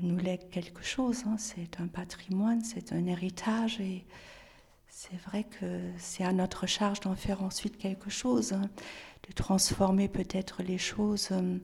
[0.00, 1.36] nous lèguent quelque chose, hein.
[1.38, 4.04] c'est un patrimoine, c'est un héritage et
[4.88, 8.52] c'est vrai que c'est à notre charge d'en faire ensuite quelque chose.
[8.52, 8.70] Hein
[9.28, 11.58] de transformer peut-être les choses, euh,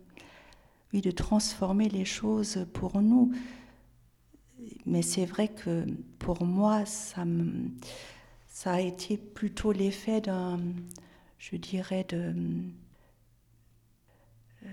[0.92, 3.32] oui, de transformer les choses pour nous.
[4.86, 5.86] Mais c'est vrai que
[6.18, 7.22] pour moi, ça,
[8.64, 10.58] a été plutôt l'effet d'un,
[11.38, 12.34] je dirais, de...
[14.64, 14.68] Euh,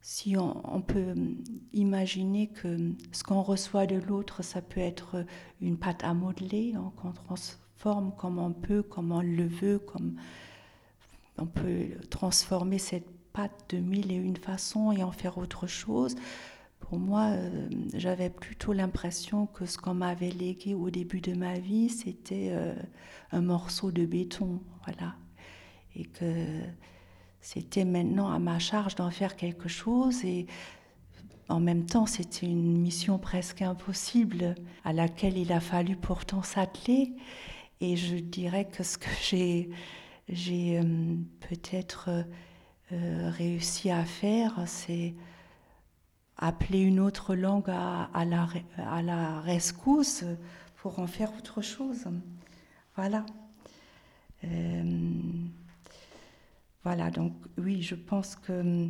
[0.00, 1.14] si on, peut
[1.72, 5.24] imaginer que ce qu'on reçoit de l'autre, ça peut être
[5.62, 10.16] une pâte à modeler, qu'on transforme comme on peut, comme on le veut, comme
[11.38, 16.14] on peut transformer cette pâte de mille et une façons et en faire autre chose.
[16.88, 21.58] Pour moi, euh, j'avais plutôt l'impression que ce qu'on m'avait légué au début de ma
[21.58, 22.74] vie, c'était euh,
[23.32, 25.14] un morceau de béton, voilà,
[25.96, 26.46] et que
[27.40, 30.46] c'était maintenant à ma charge d'en faire quelque chose et
[31.48, 37.12] en même temps, c'était une mission presque impossible à laquelle il a fallu pourtant s'atteler.
[37.80, 39.08] Et je dirais que ce que
[40.28, 41.16] j'ai euh,
[41.48, 42.10] peut-être
[42.90, 45.14] réussi à faire, c'est
[46.36, 50.24] appeler une autre langue à, la, rescousse
[50.76, 52.04] pour en faire autre chose.
[52.96, 53.24] Voilà.
[54.44, 55.10] Euh,
[56.82, 58.88] voilà, donc oui, je pense que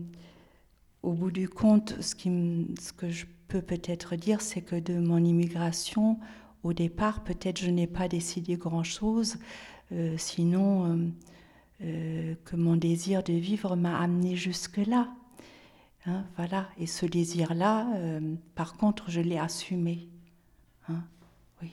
[1.03, 6.19] au bout du compte, ce, que je peux peut-être dire, c'est que de mon immigration,
[6.65, 9.37] au départ, peut-être je n'ai pas décidé grand-chose,
[9.93, 11.13] euh, sinon
[11.83, 15.09] euh, que mon désir de vivre m'a amené jusque-là.
[16.07, 16.67] Hein, voilà.
[16.79, 17.87] Et ce désir-là,
[18.55, 20.09] par contre, je l'ai assumé.
[20.89, 21.03] Hein,
[21.63, 21.73] oui.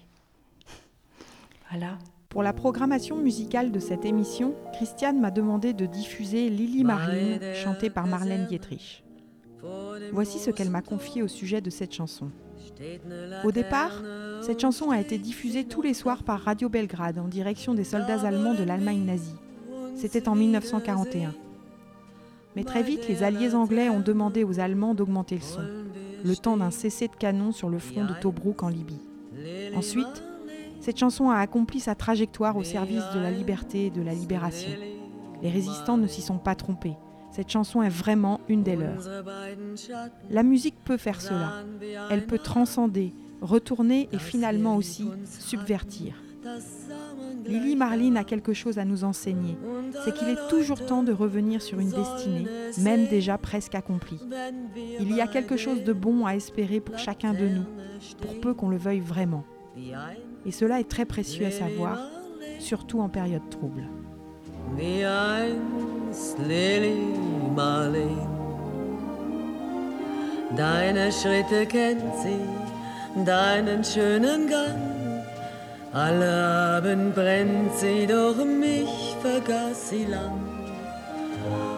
[1.69, 1.97] Voilà.
[2.29, 7.89] Pour la programmation musicale de cette émission, Christiane m'a demandé de diffuser Lily Marlene, chantée
[7.89, 9.03] par Marlène Dietrich.
[10.13, 12.31] Voici ce qu'elle m'a confié au sujet de cette chanson.
[13.43, 14.01] Au départ,
[14.41, 18.25] cette chanson a été diffusée tous les soirs par Radio Belgrade en direction des soldats
[18.25, 19.35] allemands de l'Allemagne nazie.
[19.95, 21.33] C'était en 1941.
[22.55, 25.61] Mais très vite, les alliés anglais ont demandé aux Allemands d'augmenter le son,
[26.23, 28.99] le temps d'un cessez de canon sur le front de Tobruk en Libye.
[29.75, 30.23] Ensuite,
[30.81, 34.71] cette chanson a accompli sa trajectoire au service de la liberté et de la libération.
[35.41, 36.97] Les résistants ne s'y sont pas trompés.
[37.31, 39.07] Cette chanson est vraiment une des leurs.
[40.29, 41.63] La musique peut faire cela.
[42.09, 46.15] Elle peut transcender, retourner et finalement aussi subvertir.
[47.45, 49.57] Lily Marlene a quelque chose à nous enseigner,
[50.03, 52.47] c'est qu'il est toujours temps de revenir sur une destinée,
[52.79, 54.19] même déjà presque accomplie.
[54.99, 57.65] Il y a quelque chose de bon à espérer pour chacun de nous,
[58.21, 59.43] pour peu qu'on le veuille vraiment.
[60.45, 61.99] Et cela est très précieux à savoir,
[62.59, 63.87] surtout en période trouble.
[75.93, 76.31] Alle
[76.77, 80.39] Abend brennt sie, doch mich vergaß sie lang.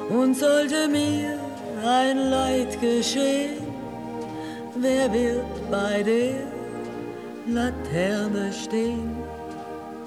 [0.09, 1.39] Und sollte mir
[1.83, 3.65] ein Leid geschehen,
[4.75, 6.43] wer wird bei der
[7.47, 9.15] Laterne stehen?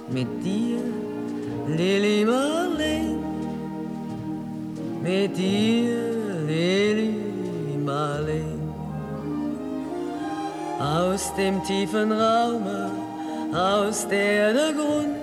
[0.08, 0.80] Mit dir
[1.66, 3.18] Lili Marleen,
[5.02, 7.14] mit dir, Lili
[7.84, 8.60] Marleen.
[10.78, 12.92] Aus dem tiefen Raume,
[13.56, 15.16] aus der der Grund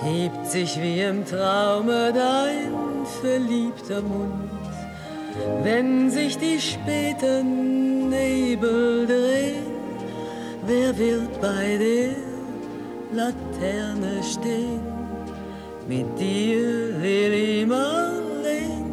[0.00, 4.50] hebt sich wie im Traume dein verliebter Mund.
[5.62, 9.66] Wenn sich die späten Nebel drehen,
[10.66, 12.14] wer wird bei der
[13.16, 14.92] Laterne stehen?
[15.88, 18.84] mit dir, Lili Marleen,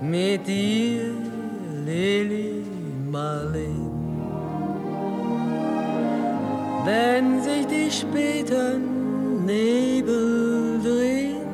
[0.00, 1.14] mit dir,
[1.86, 2.64] Lili
[3.10, 3.83] Marleen.
[6.84, 11.48] Wenn sich die späten Nebel drehen,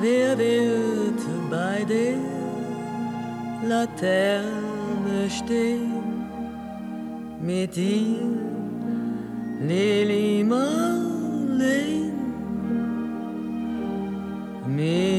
[0.00, 1.20] wer wird
[1.50, 2.18] bei der
[3.66, 5.92] Laterne stehen?
[7.40, 8.18] Mit dir,
[9.60, 11.00] Lili Marleen.
[14.80, 15.09] vous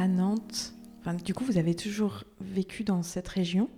[0.00, 3.68] à Nantes, enfin, du coup, vous avez toujours vécu dans cette région?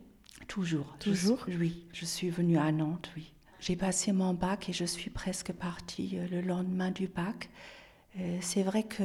[0.47, 0.97] Toujours.
[1.01, 1.45] Toujours?
[1.49, 3.33] je, Oui, je suis venue à Nantes, oui.
[3.61, 7.51] J'ai passé mon bac et je suis presque partie euh, le lendemain du bac.
[8.19, 9.05] Euh, c'est vrai que,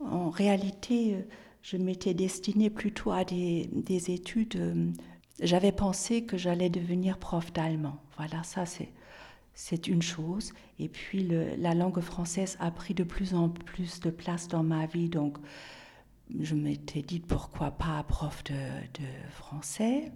[0.00, 1.20] en réalité, euh,
[1.62, 4.92] je m'étais destinée plutôt à des, des études.
[5.40, 8.02] J'avais pensé que j'allais devenir prof d'allemand.
[8.18, 8.90] Voilà, ça c'est
[9.54, 10.52] c'est une chose.
[10.78, 14.64] Et puis le, la langue française a pris de plus en plus de place dans
[14.64, 15.38] ma vie, donc
[16.40, 18.54] je m'étais dit pourquoi pas prof de,
[19.30, 20.12] français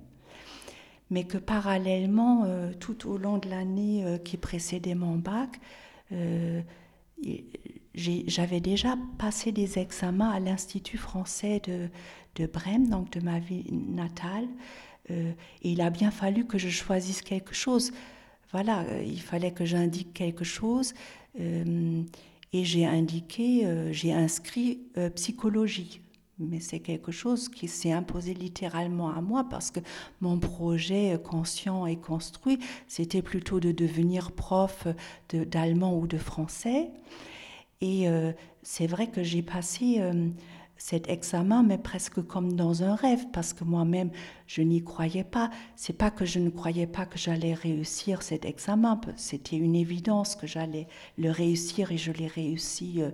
[1.11, 5.59] mais que parallèlement, euh, tout au long de l'année euh, qui précédait mon bac,
[6.13, 6.61] euh,
[7.95, 11.89] j'avais déjà passé des examens à l'Institut français de,
[12.37, 14.47] de, Brême, donc de ma ville natale,
[15.11, 17.93] et il a bien fallu que je choisisse quelque chose.
[18.53, 20.95] Voilà, il fallait que j'indique quelque chose,
[22.53, 24.81] et j'ai indiqué, j'ai inscrit
[25.15, 26.01] psychologie
[26.39, 29.81] mais c'est quelque chose qui s'est imposé littéralement à moi parce que
[30.21, 34.87] mon projet conscient et construit, c'était plutôt de devenir prof
[35.33, 36.91] d'allemand ou de français.
[37.81, 38.33] Et euh,
[38.63, 40.29] c'est vrai que j'ai passé euh,
[40.79, 44.11] cet examen, mais presque comme dans un rêve, parce que moi-même,
[44.47, 45.51] je n'y croyais pas.
[45.77, 50.37] C'est pas que je ne croyais pas que j'allais réussir cet examen, c'était une évidence
[50.37, 50.87] que j'allais
[51.19, 53.11] le réussir et je l'ai réussi euh,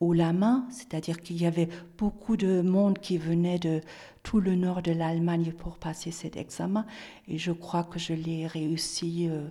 [0.00, 3.82] haut la main, c'est-à-dire qu'il y avait beaucoup de monde qui venait de
[4.22, 6.86] tout le nord de l'Allemagne pour passer cet examen,
[7.28, 9.28] et je crois que je l'ai réussi.
[9.28, 9.48] Euh,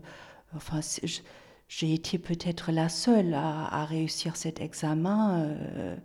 [0.55, 0.79] enfin,
[1.67, 5.45] j'ai été peut-être la seule à, réussir cet examen.
[5.45, 5.95] Euh,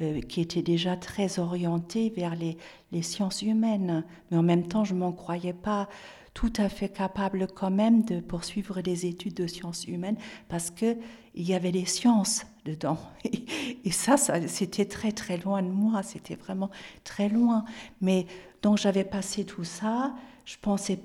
[0.00, 2.56] euh, qui était déjà très orienté vers les,
[2.92, 4.04] les, sciences humaines.
[4.30, 5.88] Mais en même temps, je ne m'en croyais pas
[6.36, 10.18] tout à fait capable quand même de poursuivre des études de sciences humaines
[10.50, 10.98] parce qu'il
[11.34, 12.98] y avait des sciences dedans.
[13.84, 16.70] Et, ça, c'était très très loin de moi, c'était vraiment
[17.04, 17.64] très loin.
[18.02, 18.26] Mais
[18.60, 20.98] donc j'avais passé tout ça, je pensais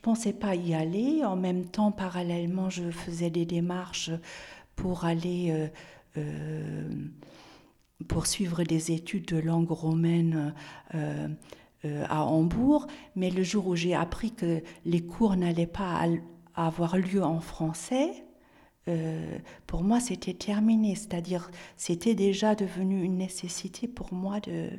[0.00, 1.24] pensais pas y aller.
[1.24, 4.12] En même temps, parallèlement, je faisais des démarches
[4.76, 5.66] pour aller euh,
[6.18, 6.88] euh,
[8.08, 10.54] poursuivre des études de langue romaine.
[10.94, 11.28] Euh,
[11.84, 16.00] euh, à Hambourg, mais le jour où j'ai appris que les cours n'allaient pas
[16.54, 18.24] avoir lieu en français,
[18.88, 19.36] euh,
[19.66, 20.94] pour moi, c'était terminé.
[20.94, 24.70] C'est-à-dire, c'était déjà devenu une nécessité pour moi de,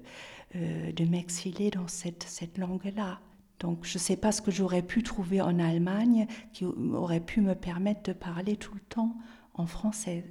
[0.55, 3.19] de m'exiler dans cette, cette langue-là.
[3.59, 7.39] Donc, je ne sais pas ce que j'aurais pu trouver en Allemagne qui aurait pu
[7.39, 9.15] me permettre de parler tout le temps
[9.55, 10.25] en français.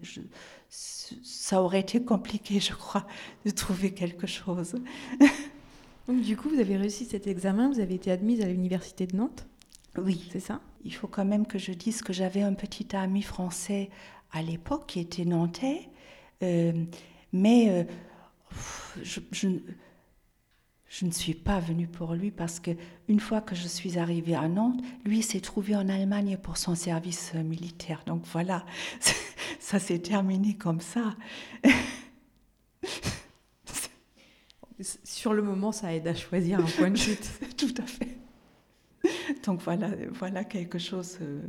[0.69, 3.07] ça aurait été compliqué, je crois,
[3.45, 4.77] de trouver quelque chose.
[6.09, 9.17] Donc du coup, vous avez réussi cet examen, vous avez été admise à l'université de
[9.17, 9.47] Nantes
[9.97, 10.29] Oui.
[10.33, 10.61] C'est ça?
[10.85, 13.91] Il faut quand même que je dise que j'avais un petit ami français
[14.33, 15.89] à l'époque qui était nantais,
[16.43, 16.73] euh,
[17.33, 17.85] mais euh,
[19.03, 19.49] je, je,
[20.95, 22.71] je, ne suis pas venue pour lui parce que
[23.09, 26.75] une fois que je suis arrivée à Nantes, lui s'est trouvé en Allemagne pour son
[26.75, 28.03] service militaire.
[28.07, 28.65] Donc voilà,
[29.61, 31.17] ça s'est terminé comme ça.
[35.05, 37.31] Sur le moment, ça aide à choisir un point de chute.
[37.57, 38.19] Tout à fait.
[39.45, 41.41] Donc voilà, voilà quelque chose euh,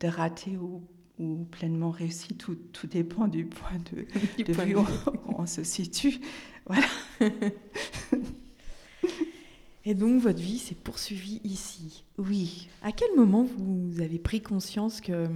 [0.00, 0.82] de raté ou,
[1.18, 2.34] ou pleinement réussi.
[2.36, 4.06] Tout, tout, dépend du point de,
[4.42, 4.86] de vue où
[5.38, 6.20] on, se situe.
[6.66, 6.86] Voilà.
[9.88, 12.04] Et donc votre vie s'est poursuivie ici.
[12.18, 12.68] Oui.
[12.82, 15.30] À quel moment vous avez pris conscience qu'il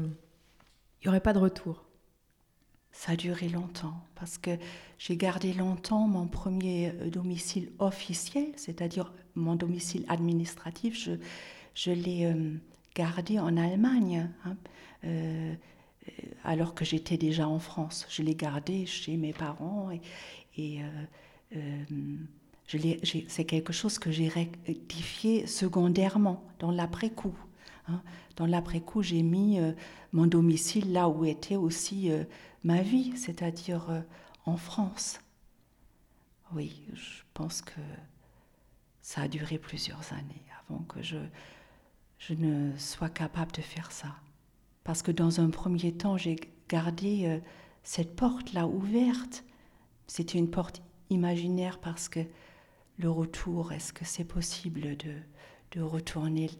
[1.03, 1.85] n'y aurait pas de retour?
[2.91, 4.51] Ça a duré longtemps parce que
[4.99, 10.99] j'ai gardé longtemps mon premier euh, domicile officiel, c'est-à-dire mon domicile administratif.
[10.99, 11.13] Je,
[11.75, 12.55] je l'ai euh,
[12.97, 14.57] gardé en Allemagne, hein,
[15.05, 15.55] euh,
[16.43, 18.05] alors que j'étais déjà en France.
[18.11, 20.01] Je l'ai gardé chez mes parents et,
[20.57, 20.81] et
[23.29, 27.35] c'est quelque chose que j'ai rectifié secondairement, dans l'après-coup.
[27.89, 28.03] Hein.
[28.37, 29.59] Dans l'après-coup, j'ai mis
[30.13, 32.11] mon domicile là où était aussi
[32.65, 34.01] ma vie, c'est-à-dire euh,
[34.47, 35.21] en France.
[36.53, 37.81] Oui, je pense que
[39.03, 41.17] ça a duré plusieurs années avant que je,
[42.31, 44.15] ne sois capable de faire ça.
[44.85, 46.37] Parce que dans un premier temps, j'ai
[46.69, 47.39] gardé euh,
[47.83, 49.45] cette porte-là ouverte.
[50.07, 52.21] C'était une porte imaginaire parce que
[53.01, 55.15] le retour, est-ce que c'est possible de,
[55.73, 56.51] de retourner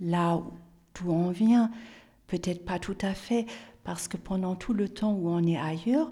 [0.00, 0.40] là
[0.94, 1.70] d'où on vient?
[2.26, 3.46] Peut-être pas tout à fait,
[3.84, 6.10] parce que pendant tout le temps où on est ailleurs,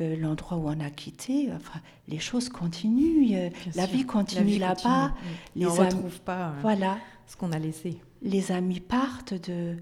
[0.00, 5.14] euh, l'endroit où on a quitté, enfin, les choses continuent, euh, la, vie continue là-bas.
[5.54, 6.98] Les on ne retrouve pas euh, voilà.
[7.26, 7.98] ce qu'on a laissé.
[8.22, 9.76] Les amis partent de,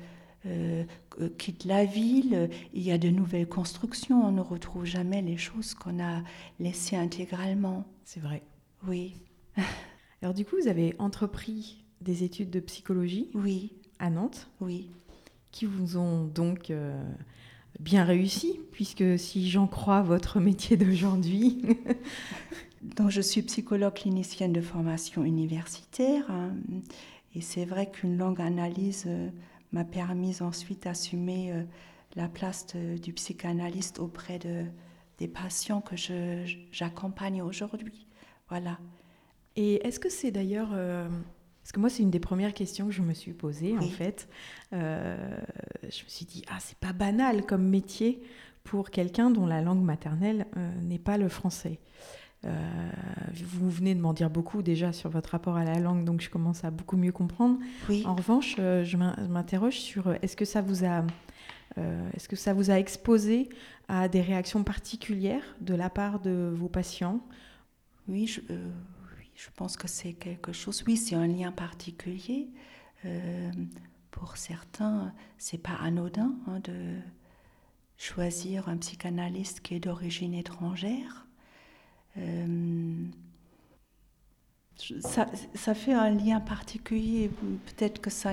[1.37, 5.75] quitte la ville, il y a de nouvelles constructions, on ne retrouve jamais les choses
[5.75, 6.23] qu'on a
[6.59, 7.85] laissées intégralement.
[8.05, 8.43] C'est vrai.
[8.87, 9.15] Oui.
[10.23, 13.73] Alors du coup, vous avez entrepris des études de psychologie Oui.
[13.99, 14.91] à Nantes Oui.
[15.53, 16.73] Qui vous ont donc
[17.81, 21.63] bien réussi, puisque si j'en crois votre métier d'aujourd'hui.
[22.83, 26.31] Donc, je suis psychologue clinicienne de formation universitaire.
[26.31, 26.53] Hein,
[27.35, 29.29] et c'est vrai qu'une longue analyse euh,
[29.73, 31.63] m'a permis ensuite d'assumer euh,
[32.17, 34.65] la place du psychanalyste auprès de,
[35.19, 35.97] des patients que
[36.73, 38.07] j'accompagne aujourd'hui.
[38.49, 38.79] Voilà.
[39.57, 41.09] Et est-ce que c'est d'ailleurs euh,
[41.69, 44.27] parce que moi, c'est une des premières questions que je me suis posée, en fait.
[44.73, 45.39] Euh,
[45.83, 48.23] je me suis dit, ah, c'est pas banal comme métier
[48.65, 51.79] pour quelqu'un dont la langue maternelle euh, n'est pas le français.
[52.47, 52.51] Euh,
[53.35, 56.31] vous venez de m'en dire beaucoup déjà sur votre rapport à la langue, donc je
[56.31, 57.59] commence à beaucoup mieux comprendre.
[57.91, 58.03] Oui.
[58.07, 61.05] En revanche, je m'interroge sur est-ce que ça vous a
[62.17, 63.51] est-ce que ça vous a exposé
[63.89, 67.21] à des réactions particulières de la part de vos patients?
[68.09, 68.41] Oui, je,
[69.39, 72.49] je pense que c'est quelque chose, oui, c'est un lien particulier.
[73.05, 73.53] Euh,
[74.11, 76.97] pour certains, c'est pas anodin hein, de
[77.97, 81.29] choisir un psychanalyste qui est d'origine étrangère.
[82.17, 83.05] Euh,
[85.01, 87.31] ça, ça, fait un lien particulier.
[87.67, 88.33] Peut-être que ça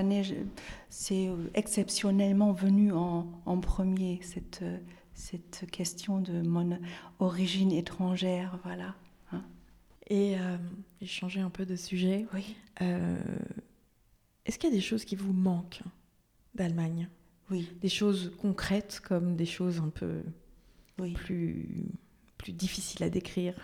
[0.88, 4.64] c'est exceptionnellement venu en, en, premier, cette,
[5.14, 6.80] cette question de mon
[7.20, 8.58] origine étrangère.
[8.64, 8.96] Voilà.
[10.08, 10.56] Et euh,
[11.00, 12.26] j'ai changé un peu de sujet.
[12.32, 12.56] Oui.
[12.82, 13.16] Euh,
[14.44, 15.82] est-ce qu'il y a des choses qui vous manquent
[16.54, 17.08] d'Allemagne?
[17.50, 17.68] Oui.
[17.80, 20.22] Des choses concrètes comme des choses un peu
[20.98, 21.12] oui.
[21.12, 21.68] plus,
[22.38, 23.54] plus difficiles à décrire?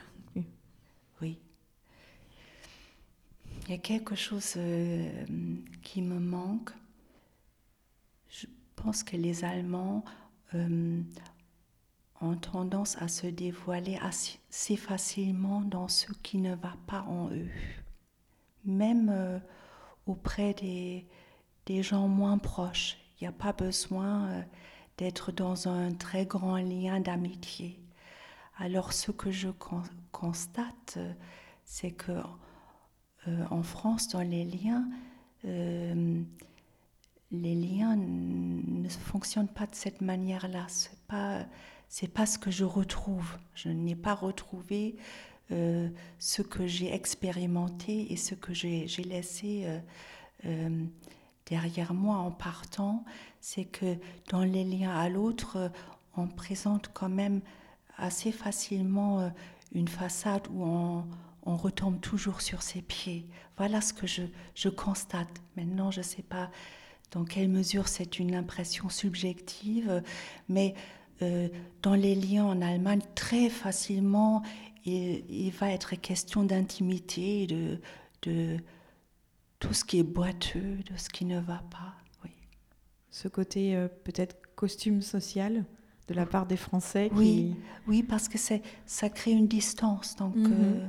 [1.21, 1.39] Oui.
[3.65, 5.25] Il y a quelque chose euh,
[5.83, 6.71] qui me manque.
[8.29, 10.05] Je pense que les Allemands
[12.41, 17.49] tendance à se dévoiler assez facilement dans ce qui ne va pas en eux,
[18.65, 19.39] même euh,
[20.07, 21.07] auprès des,
[21.67, 22.97] des, gens moins proches.
[23.21, 24.43] Il n'y a pas besoin euh,
[24.99, 27.81] d'être dans un très grand lien d'amitié.
[28.59, 29.49] Alors ce que je
[30.13, 31.13] constate, euh,
[31.65, 32.13] c'est que
[33.51, 34.85] en France, dans les liens,
[35.45, 36.25] les
[37.55, 40.65] liens ne fonctionnent pas de cette manière-là.
[40.67, 41.47] C'est pas
[41.93, 43.37] c'est pas ce que je retrouve.
[43.55, 44.97] Je n'ai pas retrouvé
[45.51, 49.79] euh, ce que j'ai expérimenté et ce que j'ai laissé euh,
[50.47, 50.85] euh,
[51.45, 53.05] derrière moi en partant.
[53.43, 53.99] C'est que
[54.31, 55.71] dans les liens à l'autre,
[56.17, 57.43] on présente quand même
[57.99, 59.31] assez facilement
[59.75, 61.05] une façade où on,
[61.45, 63.27] retombe toujours sur ses pieds.
[63.59, 65.43] Voilà ce que je constate.
[65.59, 66.51] Maintenant, je ne sais pas
[67.11, 70.03] dans quelle mesure c'est une impression subjective,
[70.49, 70.75] mais
[71.23, 71.49] euh,
[71.83, 74.43] dans les liens en Allemagne, très facilement,
[74.85, 77.81] il, va être question d'intimité, de,
[78.23, 78.57] de
[79.59, 81.95] tout ce qui est boiteux, de ce qui ne va pas.
[82.25, 82.31] Oui.
[83.11, 85.65] Ce côté euh, peut-être costume social
[86.09, 87.57] de la part des Français Oui,
[87.87, 90.17] oui parce que ça crée une distance.
[90.17, 90.53] Donc, mhm.
[90.53, 90.87] euh,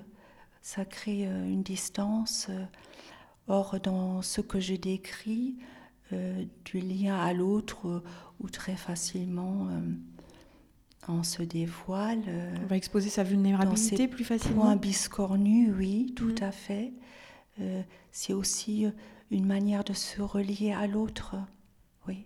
[0.61, 2.49] ça crée une distance.
[3.47, 5.57] Or, dans ce que je décris,
[6.65, 8.03] du lien à l'autre,
[8.39, 9.67] ou très facilement
[11.07, 12.23] on se dévoile.
[12.27, 14.65] Euh, on va exposer sa vulnérabilité plus facilement.
[14.65, 16.43] Un biscornu, oui, tout mm.
[16.43, 16.93] à fait.
[17.59, 18.91] Euh, c'est aussi euh,
[19.31, 21.35] une manière de se relier à l'autre,
[22.07, 22.25] oui,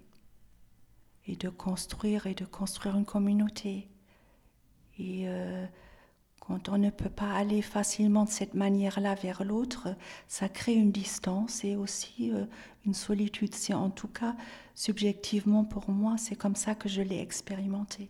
[1.25, 3.89] et de construire et de construire une communauté.
[4.99, 5.27] Et
[6.39, 9.89] quand on ne peut pas aller facilement de cette manière-là vers l'autre,
[10.27, 12.31] ça crée une distance et aussi
[12.83, 13.53] une solitude.
[13.53, 14.35] C'est en tout cas
[14.73, 18.09] subjectivement pour moi, c'est comme ça que je l'ai expérimenté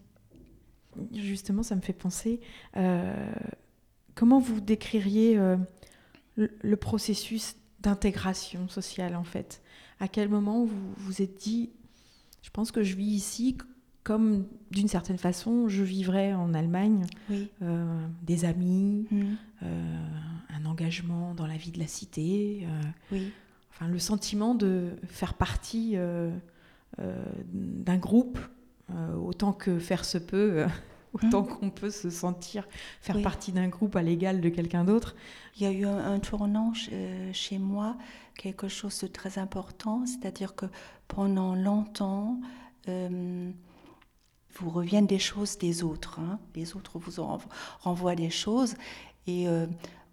[1.14, 2.39] justement, ça me fait penser,
[2.76, 3.32] euh,
[4.16, 5.58] comment vous décririez euh,
[6.36, 9.62] le, processus d'intégration sociale, en fait?
[10.00, 11.72] À quel moment vous vous êtes dit,
[12.41, 13.58] je pense que je vis ici
[14.04, 17.06] comme, d'une certaine façon, je vivrais en Allemagne,
[17.62, 19.24] euh, des amis, mmh.
[19.62, 22.66] un engagement dans la vie de la cité,
[23.70, 25.98] enfin, le sentiment de faire partie
[26.98, 28.39] d'un groupe
[28.90, 30.66] autant que faire se peut,
[31.14, 31.48] autant mmh.
[31.48, 32.68] qu'on peut se sentir
[33.02, 35.16] faire partie d'un groupe à l'égal de quelqu'un d'autre.
[35.58, 37.96] Il y a eu un, tournant euh, chez moi,
[38.36, 40.66] quelque chose de très important, c'est-à-dire que
[41.08, 42.40] pendant longtemps,
[42.88, 43.52] euh,
[44.56, 46.20] vous reviennent des choses des autres.
[46.20, 46.40] Hein.
[46.56, 47.24] Les autres vous
[47.80, 48.76] renvoient des choses
[49.28, 49.68] et euh,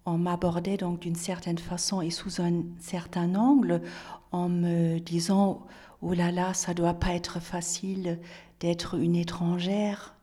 [0.05, 3.81] on m'abordait donc d'une certaine façon et sous un certain angle
[4.31, 5.65] en me disant
[6.01, 8.19] oh là là, ça doit pas être facile
[8.59, 10.15] d'être une étrangère.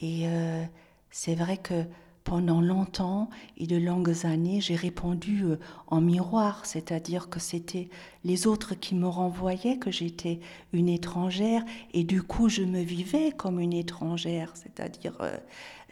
[0.00, 0.64] Et euh,
[1.10, 1.84] c'est vrai que
[2.24, 7.88] pendant longtemps et de longues années, j'ai répondu euh, en miroir, c'est-à-dire que c'était
[8.22, 10.40] les autres qui me renvoyaient que j'étais
[10.72, 11.64] une étrangère.
[11.94, 15.16] Et du coup je me vivais comme une étrangère, c'est-à-dire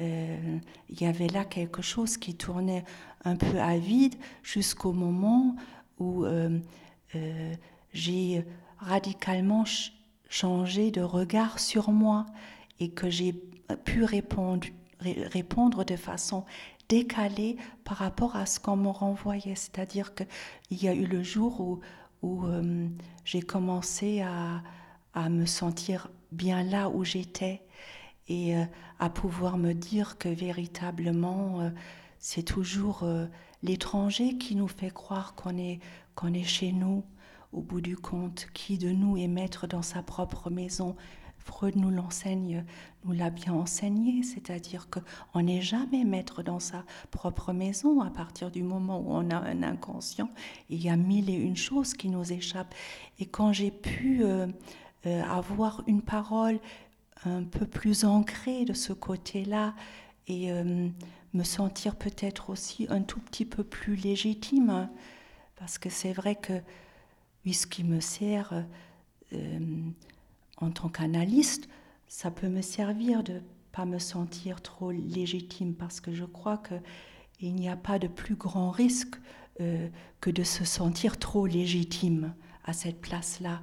[0.00, 0.58] euh,
[0.90, 2.84] il y avait là quelque chose qui tournait
[3.24, 5.56] un peu à vide jusqu'au moment
[5.98, 6.26] où
[7.94, 8.44] j'ai
[8.78, 9.64] radicalement
[10.28, 12.26] changé de regard sur moi
[12.80, 13.34] et que j'ai
[13.84, 14.66] pu répondre,
[15.00, 16.44] répondre de façon
[16.88, 19.54] décalée par rapport à ce qu'on me renvoyait.
[19.54, 21.80] C'est-à-dire qu'il y a eu le jour où,
[22.22, 22.88] où euh,
[23.24, 24.62] j'ai commencé à,
[25.14, 27.62] à, me sentir bien là où j'étais
[28.28, 28.64] et euh,
[28.98, 31.70] à pouvoir me dire que véritablement, euh,
[32.18, 33.04] c'est toujours
[33.62, 35.80] l'étranger qui nous fait croire qu'on est,
[36.14, 37.04] qu'on est chez nous
[37.57, 40.94] au bout du compte, qui de nous est maître dans sa propre maison?
[41.38, 42.64] Freud nous l'enseigne,
[43.04, 48.50] nous l'a bien enseigné, c'est-à-dire qu'on n'est jamais maître dans sa propre maison à partir
[48.50, 50.28] du moment où on a un inconscient.
[50.70, 52.74] Il y a mille et une choses qui nous échappent.
[53.20, 54.48] Et quand j'ai pu euh,
[55.07, 56.59] euh, avoir une parole
[57.24, 59.74] un peu plus ancrée de ce côté-là
[60.26, 60.88] et euh,
[61.32, 64.90] me sentir peut-être aussi un tout petit peu plus légitime,
[65.54, 66.61] parce que c'est vrai que
[67.47, 68.64] oui, ce qui me sert
[69.32, 69.59] euh,
[70.57, 71.68] en tant qu'analyste,
[72.09, 73.40] ça peut me servir de
[73.70, 78.34] pas me sentir trop légitime parce que je crois qu'il n'y a pas de plus
[78.34, 79.14] grand risque
[79.61, 79.88] euh,
[80.20, 82.34] que de se sentir trop légitime
[82.64, 83.61] à cette place-là.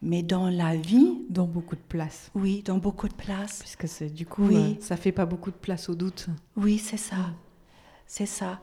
[0.00, 1.26] Mais dans la vie...
[1.28, 2.30] Dans beaucoup de places.
[2.34, 3.60] Oui, dans beaucoup de places.
[3.60, 4.56] Puisque c'est du coup, oui.
[4.56, 6.28] Euh, ça fait pas beaucoup de place au doute.
[6.56, 7.32] Oui, c'est ça.
[8.06, 8.60] C'est ça.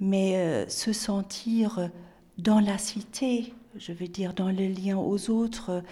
[0.00, 1.88] Mais se sentir
[2.36, 5.82] dans la cité, je veux dire, dans le lien aux autres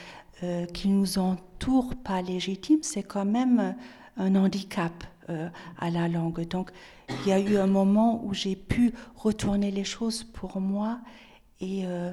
[0.42, 3.76] euh, qui nous entourent, pas légitimes, c'est quand même
[4.16, 6.46] un handicap euh, à la langue.
[6.48, 6.70] Donc,
[7.08, 11.00] il y a eu un moment où j'ai pu retourner les choses pour moi
[11.60, 12.12] et euh,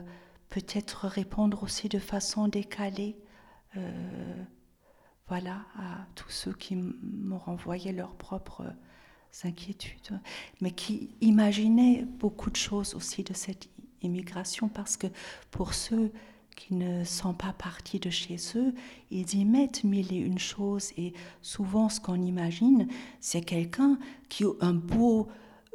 [0.49, 3.17] peut-être répondre aussi de façon décalée.
[5.27, 8.63] voilà, à tous ceux qui m'ont renvoyé leurs propres
[9.43, 10.19] inquiétudes,
[10.61, 13.69] mais qui imaginaient beaucoup de choses aussi de cette
[14.01, 15.07] immigration parce que
[15.51, 16.11] pour ceux
[16.55, 18.73] qui ne sont pas partis de chez eux,
[19.11, 22.87] ils y mettent mille et une choses et souvent ce qu'on imagine,
[23.19, 25.27] c'est quelqu'un qui un beau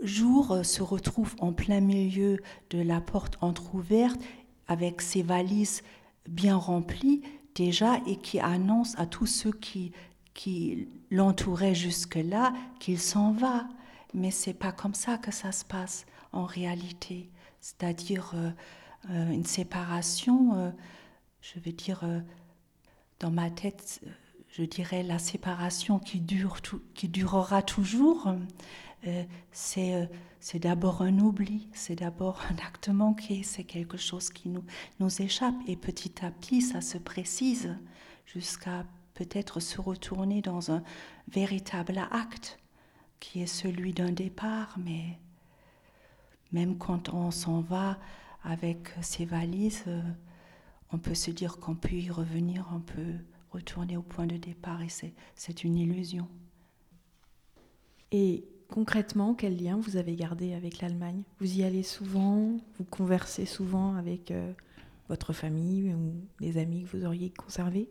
[0.03, 2.39] jour se retrouve en plein milieu
[2.71, 4.21] de la porte entr'ouverte
[4.67, 5.83] avec ses valises
[6.29, 7.23] bien remplies
[7.55, 9.93] déjà et qui annonce à tous ceux qui,
[10.35, 13.69] qui l'entouraient jusque-là qu'il s'en va.
[14.15, 17.29] Mais c'est pas comme ça que ça se passe en réalité
[17.63, 18.51] c'est-à-dire euh,
[19.11, 20.71] euh, une séparation, euh,
[21.41, 22.05] je veux dire,
[23.21, 24.03] dans ma tête,
[24.51, 26.59] je dirais la séparation qui, dure
[26.95, 28.35] qui durera toujours,
[29.51, 30.09] c'est
[30.55, 34.65] d'abord un oubli, c'est d'abord un acte manqué, c'est quelque chose qui nous,
[35.01, 37.77] nous échappe et petit à petit ça se précise
[38.27, 38.85] jusqu'à
[39.15, 40.83] peut-être se retourner dans un
[41.29, 42.59] véritable acte
[43.19, 45.19] qui est celui d'un départ, mais
[46.53, 47.99] même quand on s'en va
[48.43, 50.03] avec ses valises, euh,
[50.93, 53.15] on peut se dire qu'on peut y revenir, on peut
[53.51, 56.29] retourner au point de départ et c'est une illusion.
[58.11, 61.23] Et concrètement, quel lien vous avez gardé avec l'Allemagne?
[61.39, 62.59] Vous y allez souvent?
[62.79, 64.53] Vous conversez souvent avec euh,
[65.09, 67.89] votre famille ou les amis que vous auriez conservés?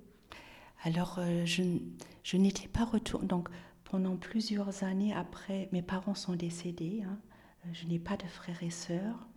[0.83, 1.63] Alors, euh, je,
[2.23, 3.27] je n'étais pas retournée.
[3.27, 3.49] Donc,
[3.83, 7.03] pendant plusieurs années après, mes parents sont décédés.
[7.05, 7.19] Hein,
[7.73, 9.27] je n'ai pas de frères et sœurs.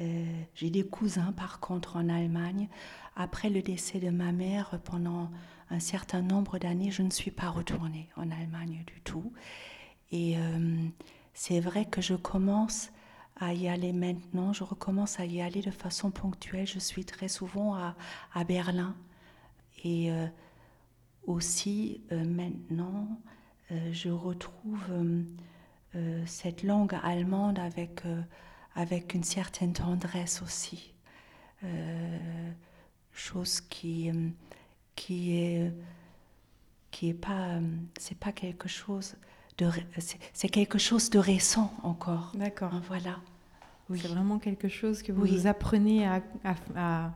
[0.00, 2.68] Euh, j'ai des cousins par contre en Allemagne.
[3.14, 5.30] Après le décès de ma mère, pendant
[5.70, 9.32] un certain nombre d'années, je ne suis pas retournée en Allemagne du tout.
[10.12, 10.76] Et euh,
[11.32, 12.90] c'est vrai que je commence
[13.38, 16.66] à y aller maintenant, je recommence à y aller de façon ponctuelle.
[16.66, 18.94] Je suis très souvent à Berlin.
[19.84, 20.10] Et
[21.26, 23.20] aussi maintenant,
[23.92, 24.90] je retrouve
[25.94, 28.20] euh, cette langue allemande avec, euh,
[28.74, 30.92] avec une certaine tendresse aussi.
[31.64, 32.50] Euh,
[33.12, 34.10] chose qui,
[34.94, 35.72] qui est
[36.90, 37.58] qui est pas
[37.98, 39.16] c'est pas quelque chose
[39.56, 39.70] de
[40.34, 43.18] c'est quelque chose de récent encore d'accord voilà
[43.88, 44.00] oui.
[44.00, 47.12] c'est vraiment quelque chose que vous apprenez à, à à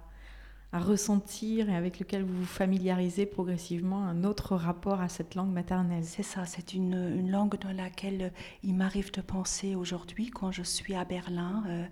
[0.78, 6.04] ressentir et avec lequel vous vous familiarisez progressivement un autre rapport à cette langue maternelle.
[6.04, 10.94] C'est ça, c'est une, langue dans laquelle il m'arrive de penser aujourd'hui quand je suis
[10.94, 11.64] à Berlin.
[11.66, 11.86] Euh,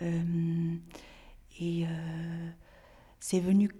[0.00, 0.74] euh,
[1.60, 2.50] et euh,
[3.20, 3.70] c'est venu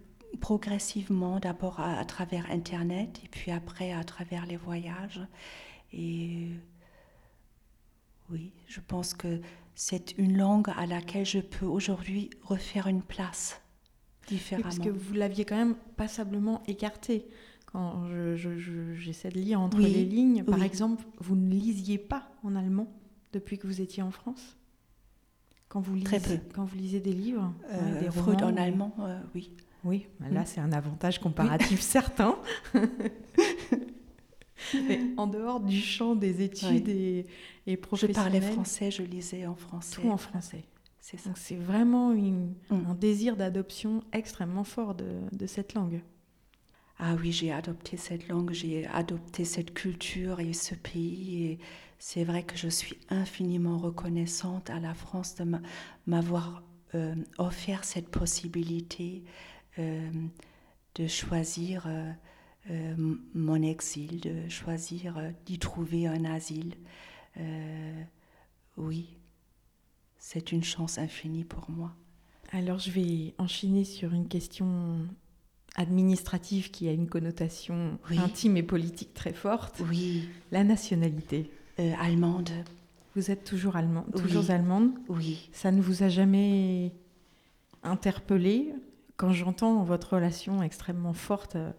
[0.40, 5.20] progressivement, d'abord à, travers Internet et puis après à travers les voyages.
[5.92, 6.50] Et
[8.30, 9.40] oui, je pense que
[9.74, 13.60] c'est une langue à laquelle je peux aujourd'hui refaire une place
[14.28, 14.62] différemment.
[14.62, 17.26] parce que vous l'aviez quand même passablement écartée.
[17.66, 18.06] Quand
[18.96, 22.90] j'essaie de lire entre les lignes, par exemple, vous ne lisiez pas en allemand
[23.32, 24.56] depuis que vous étiez en France?
[25.68, 26.38] Quand vous lisez, Très peu.
[26.54, 29.50] Quand vous lisez des livres euh, des Freud en allemand, euh, oui.
[29.84, 30.46] Oui, bah là, mm.
[30.46, 32.36] c'est un avantage comparatif certain.
[34.74, 37.26] Mais en dehors du champ des études et,
[37.66, 38.16] et professionnelles...
[38.16, 40.00] Je parlais français, je lisais en français.
[40.00, 40.64] Tout en français.
[41.08, 41.28] C'est ça.
[41.28, 42.54] Donc c'est vraiment mm.
[42.70, 46.02] un désir d'adoption extrêmement fort de, de cette langue.
[46.98, 51.44] Ah oui, j'ai adopté cette langue, j'ai adopté cette culture et ce pays.
[51.44, 51.58] Et
[52.00, 55.46] c'est vrai que je suis infiniment reconnaissante à la France de
[56.08, 56.64] m'avoir
[56.96, 59.22] euh, offert cette possibilité
[59.78, 60.10] euh,
[60.96, 62.94] de choisir euh,
[63.32, 66.74] mon exil, de choisir d'y trouver un asile.
[68.76, 69.16] oui,
[70.26, 71.94] c'est une chance infinie pour moi.
[72.50, 75.06] Alors je vais enchaîner sur une question
[75.76, 79.80] administrative qui a une connotation intime et politique très forte.
[79.88, 80.28] Oui.
[80.50, 81.48] La nationalité.
[81.78, 82.50] Euh, allemande.
[83.14, 85.48] Vous êtes toujours allemande Toujours allemande Oui.
[85.52, 86.90] Ça ne vous a jamais
[87.84, 88.74] interpellé
[89.16, 91.70] quand j'entends votre relation extrêmement forte euh,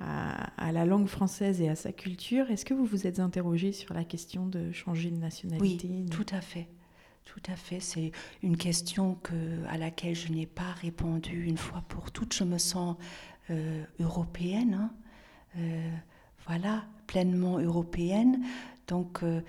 [0.00, 3.92] à, la langue française et à sa culture, est-ce que vous vous êtes interrogé sur
[3.92, 6.68] la question de changer de nationalité Oui, tout à fait.
[7.24, 7.80] Tout à fait.
[7.80, 8.12] C'est
[8.42, 12.34] une question que, à laquelle je n'ai pas répondu une fois pour toutes.
[12.34, 12.96] Je me sens
[13.50, 14.74] euh, européenne.
[14.74, 14.90] Hein.
[15.58, 15.90] Euh,
[16.46, 18.44] voilà, pleinement européenne.
[18.88, 19.40] Donc, euh,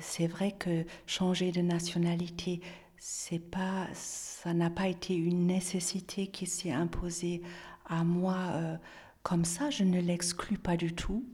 [0.00, 2.60] c'est vrai que changer de nationalité,
[2.98, 7.42] c'est pas, ça n'a pas été une nécessité qui s'est imposée
[7.86, 8.78] à moi
[9.22, 9.70] comme ça.
[9.70, 11.24] Je ne l'exclus pas du tout.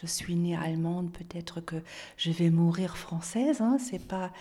[0.00, 1.76] Je suis née allemande, peut-être que
[2.16, 3.60] je vais mourir française.
[3.60, 4.32] Hein, c'est pas,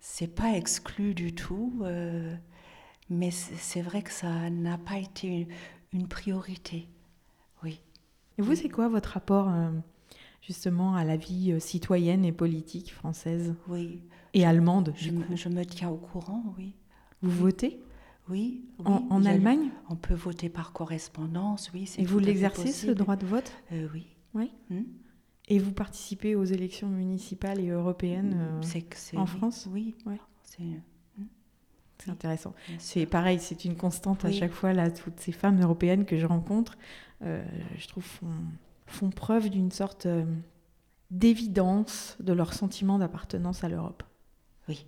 [0.00, 1.82] c'est pas exclu du tout.
[3.10, 5.46] mais c'est vrai que ça n'a pas été
[5.92, 6.88] une priorité.
[7.62, 7.80] Oui.
[8.38, 9.70] Et vous, c'est quoi votre rapport euh,
[10.42, 14.00] justement à la vie euh, citoyenne et politique française Oui.
[14.32, 16.74] Et allemande je me, je me, tiens au courant, oui.
[17.22, 17.80] Vous votez?
[18.28, 19.70] Oui, En, Allemagne?
[19.90, 21.90] On peut voter par correspondance, oui.
[21.98, 23.52] Et vous l'exercez, ce droit de vote?
[23.72, 24.13] Euh, Oui.
[24.34, 24.50] Oui.
[24.70, 24.82] Hmm?
[25.48, 28.60] Et vous participez aux élections municipales et européennes
[29.14, 29.68] en France?
[29.70, 29.94] Oui.
[30.06, 30.18] Ouais.
[30.42, 30.64] C'est
[31.98, 32.54] c'est intéressant.
[32.78, 36.26] C'est pareil, c'est une constante à chaque fois, là, toutes ces femmes européennes que je
[36.26, 36.76] rencontre,
[37.22, 37.44] euh,
[37.78, 38.06] je trouve,
[38.86, 40.24] font, preuve d'une sorte euh,
[41.10, 44.02] d'évidence de leur sentiment d'appartenance à l'Europe.
[44.68, 44.86] Oui,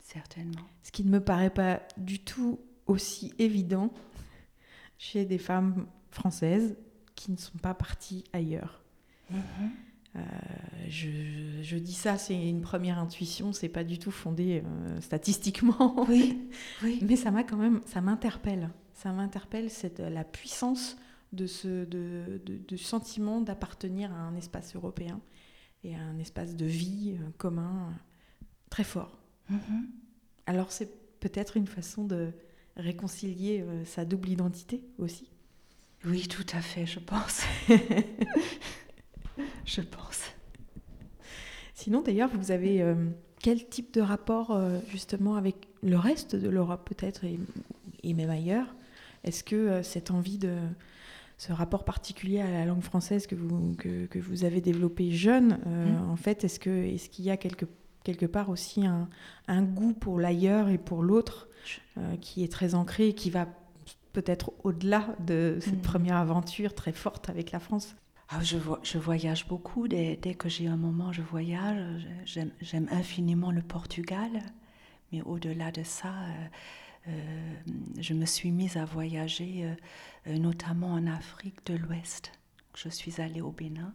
[0.00, 0.62] certainement.
[0.82, 3.92] Ce qui ne me paraît pas du tout aussi évident
[4.98, 6.76] chez des femmes françaises
[7.20, 8.82] qui ne sont pas parties ailleurs.
[9.30, 9.70] Mm-hmm.
[10.16, 10.20] Euh,
[10.88, 16.06] je, dis ça, c'est une première intuition, c'est pas du tout fondé euh, statistiquement.
[16.08, 16.48] Oui,
[16.82, 16.98] oui.
[17.02, 18.70] Mais ça m'a quand même, ça m'interpelle.
[18.94, 20.96] Ça m'interpelle c'est la puissance
[21.32, 25.20] de ce de, de, sentiment d'appartenir à un espace européen
[25.84, 27.92] et à un espace de vie euh, commun
[28.70, 29.18] très fort.
[29.50, 29.84] Mm-hmm.
[30.46, 30.90] Alors c'est
[31.20, 32.32] peut-être une façon de
[32.76, 35.28] réconcilier sa double identité aussi.
[36.06, 37.42] Oui, tout à fait, je pense.
[39.66, 40.30] je pense.
[41.74, 42.94] Sinon, d'ailleurs, vous avez euh,
[43.40, 48.74] quel type de rapport euh, justement avec le reste de l'Europe peut-être et, même ailleurs?
[49.24, 50.56] Est-ce que euh, cette envie de
[51.36, 56.10] ce rapport particulier à la langue française que vous, que, vous avez développé jeune, mm.
[56.10, 57.64] en fait, est-ce qu'il est qu'il y a quelque,
[58.04, 59.08] quelque part aussi un,
[59.48, 61.48] un goût pour l'ailleurs et pour l'autre
[62.20, 63.46] qui est très ancré et qui va
[64.12, 65.82] peut-être au-delà de cette mm.
[65.82, 67.94] première aventure très forte avec la France
[68.32, 69.88] ah, je, je, voyage beaucoup.
[69.88, 72.06] Dès, que j'ai un moment, je voyage.
[72.24, 74.30] J'aime infiniment le Portugal.
[75.10, 77.54] Mais au-delà de ça, euh, euh,
[77.98, 79.68] je me suis mise à voyager,
[80.26, 82.30] euh, notamment en Afrique de l'Ouest.
[82.76, 83.92] Je suis allée au Bénin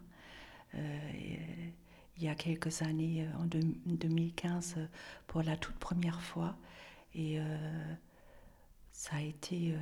[2.18, 4.76] il y a quelques années, en 2015,
[5.26, 6.58] pour la toute première fois.
[7.14, 7.40] Et
[8.96, 9.76] ça a été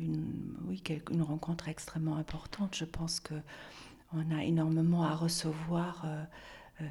[0.00, 0.80] une, oui,
[1.10, 2.74] une rencontre extrêmement importante.
[2.74, 3.34] Je pense que
[4.14, 6.24] on a énormément à recevoir euh,
[6.82, 6.84] euh,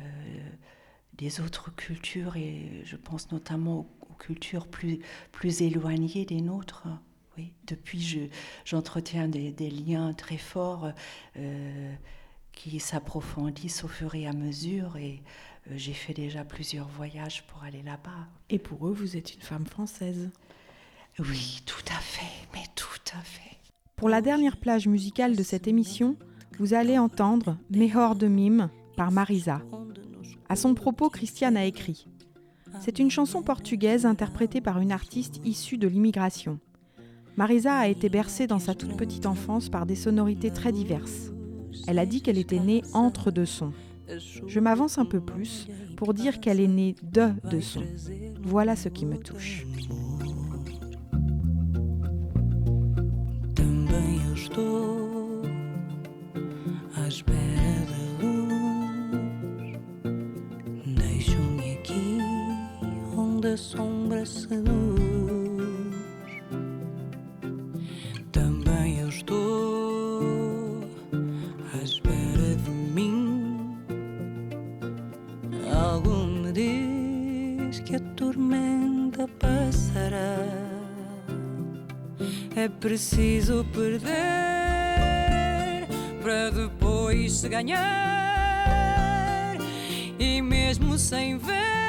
[1.13, 4.99] des autres cultures et je pense notamment aux, cultures plus,
[5.31, 6.87] plus éloignées des nôtres.
[7.37, 8.29] Oui, depuis,
[8.63, 10.91] j'entretiens des, des, liens très forts
[11.37, 11.93] euh,
[12.51, 15.23] qui s'approfondissent au fur et à mesure et
[15.71, 18.27] j'ai fait déjà plusieurs voyages pour aller là-bas.
[18.49, 20.29] Et pour eux, vous êtes une femme française
[21.19, 23.57] Oui, tout à fait, mais tout à fait.
[23.95, 26.17] Pour la dernière plage musicale de cette émission,
[26.57, 29.61] vous allez entendre Mejor de Mime par Marisa.
[30.49, 32.07] À son propos, Christiane a écrit
[32.81, 36.59] C'est une chanson portugaise interprétée par une artiste issue de l'immigration.
[37.37, 41.31] Marisa a été bercée dans sa toute petite enfance par des sonorités très diverses.
[41.87, 43.73] Elle a dit qu'elle était née entre deux sons.
[44.47, 47.83] Je m'avance un peu plus pour dire qu'elle est née de deux sons.
[48.41, 49.65] Voilà ce qui me touche.
[63.57, 65.01] Sombra seduz.
[68.31, 70.79] Também eu estou
[71.73, 73.77] à espera de mim.
[75.73, 80.82] Algo me diz que a tormenta passará.
[82.55, 84.13] É preciso perder
[86.21, 87.81] para depois se ganhar.
[90.19, 91.82] E mesmo sem ver.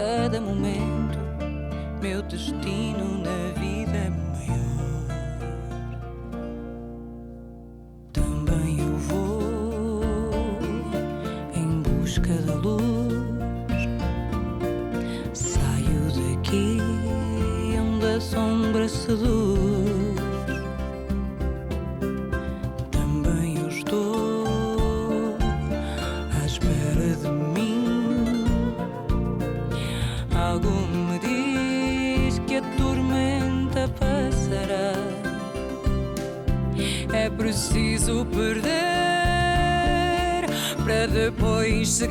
[0.00, 0.28] Se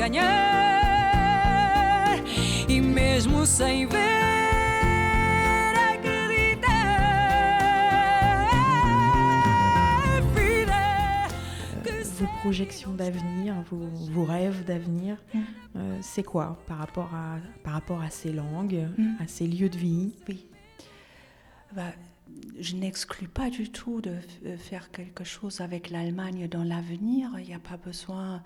[0.09, 1.29] ganhar
[2.67, 3.99] e mesmo sem ver
[5.93, 6.69] acreditar.
[12.19, 15.39] Vos projections d'avenir, vos, vos, rêves d'avenir, mm.
[15.75, 19.15] euh, c'est quoi par rapport à, par rapport à ces langues, mm.
[19.21, 20.11] à ces lieux de vie?
[20.27, 20.45] Oui.
[21.73, 21.93] Bah,
[22.59, 24.15] je n'exclus pas du tout de
[24.57, 27.29] faire quelque chose avec l'Allemagne dans l'avenir.
[27.37, 28.39] Il n'y a pas besoin euh,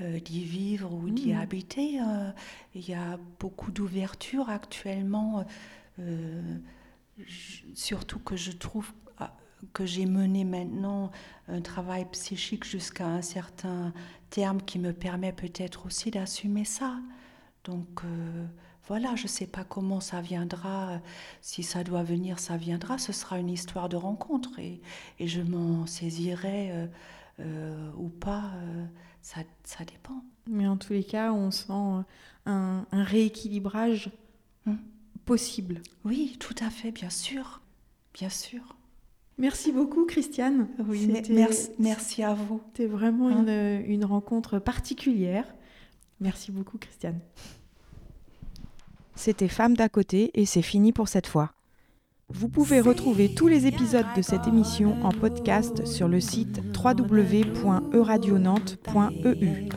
[0.00, 1.38] d'y vivre ou d'y mmh.
[1.38, 2.00] habiter.
[2.00, 2.30] Euh,
[2.74, 5.44] il y a beaucoup d'ouverture actuellement,
[5.98, 6.58] euh,
[7.74, 9.34] surtout que je trouve ah,
[9.72, 11.10] que j'ai mené maintenant
[11.48, 13.92] un travail psychique jusqu'à un certain
[14.30, 16.98] terme qui me permet peut-être aussi d'assumer ça.
[17.64, 18.02] Donc
[18.86, 21.00] voilà, je ne sais pas comment ça viendra.
[21.40, 22.98] Si ça doit venir, ça viendra.
[22.98, 24.80] Ce sera une histoire de rencontre et,
[25.18, 26.88] et je m'en saisirai
[27.40, 28.52] ou pas
[29.26, 30.22] ça, ça, dépend.
[30.48, 32.04] Mais en tous les cas, on sent un,
[32.46, 34.10] un rééquilibrage
[34.66, 34.76] hmm.
[35.24, 35.82] possible.
[36.04, 37.60] Oui, tout à fait, bien sûr.
[38.14, 38.60] Bien sûr.
[39.36, 40.68] Merci beaucoup, Christiane.
[40.78, 42.62] Oui, merci, merci, à vous.
[42.68, 43.44] C'était vraiment hein?
[43.44, 45.52] une, une rencontre particulière.
[46.20, 47.18] Merci beaucoup, Christiane.
[49.16, 51.55] C'était Femme d'à côté et c'est fini pour cette fois.
[52.28, 59.68] Vous pouvez retrouver tous les épisodes de cette émission en podcast sur le site www.euradionante.eu.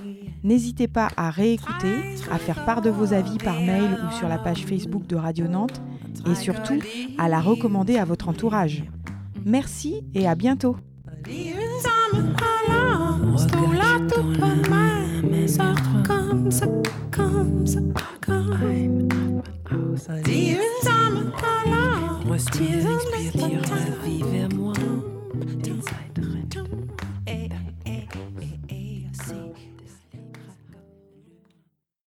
[0.44, 1.94] N'hésitez pas à réécouter,
[2.32, 5.48] à faire part de vos avis par mail ou sur la page Facebook de Radio
[5.48, 5.80] Nantes
[6.26, 6.80] et surtout
[7.20, 8.84] à la recommander à votre entourage.
[9.46, 10.76] Merci et à bientôt.
[22.40, 22.88] Respire,
[23.18, 24.69] expire, rêve, rêve vers moi.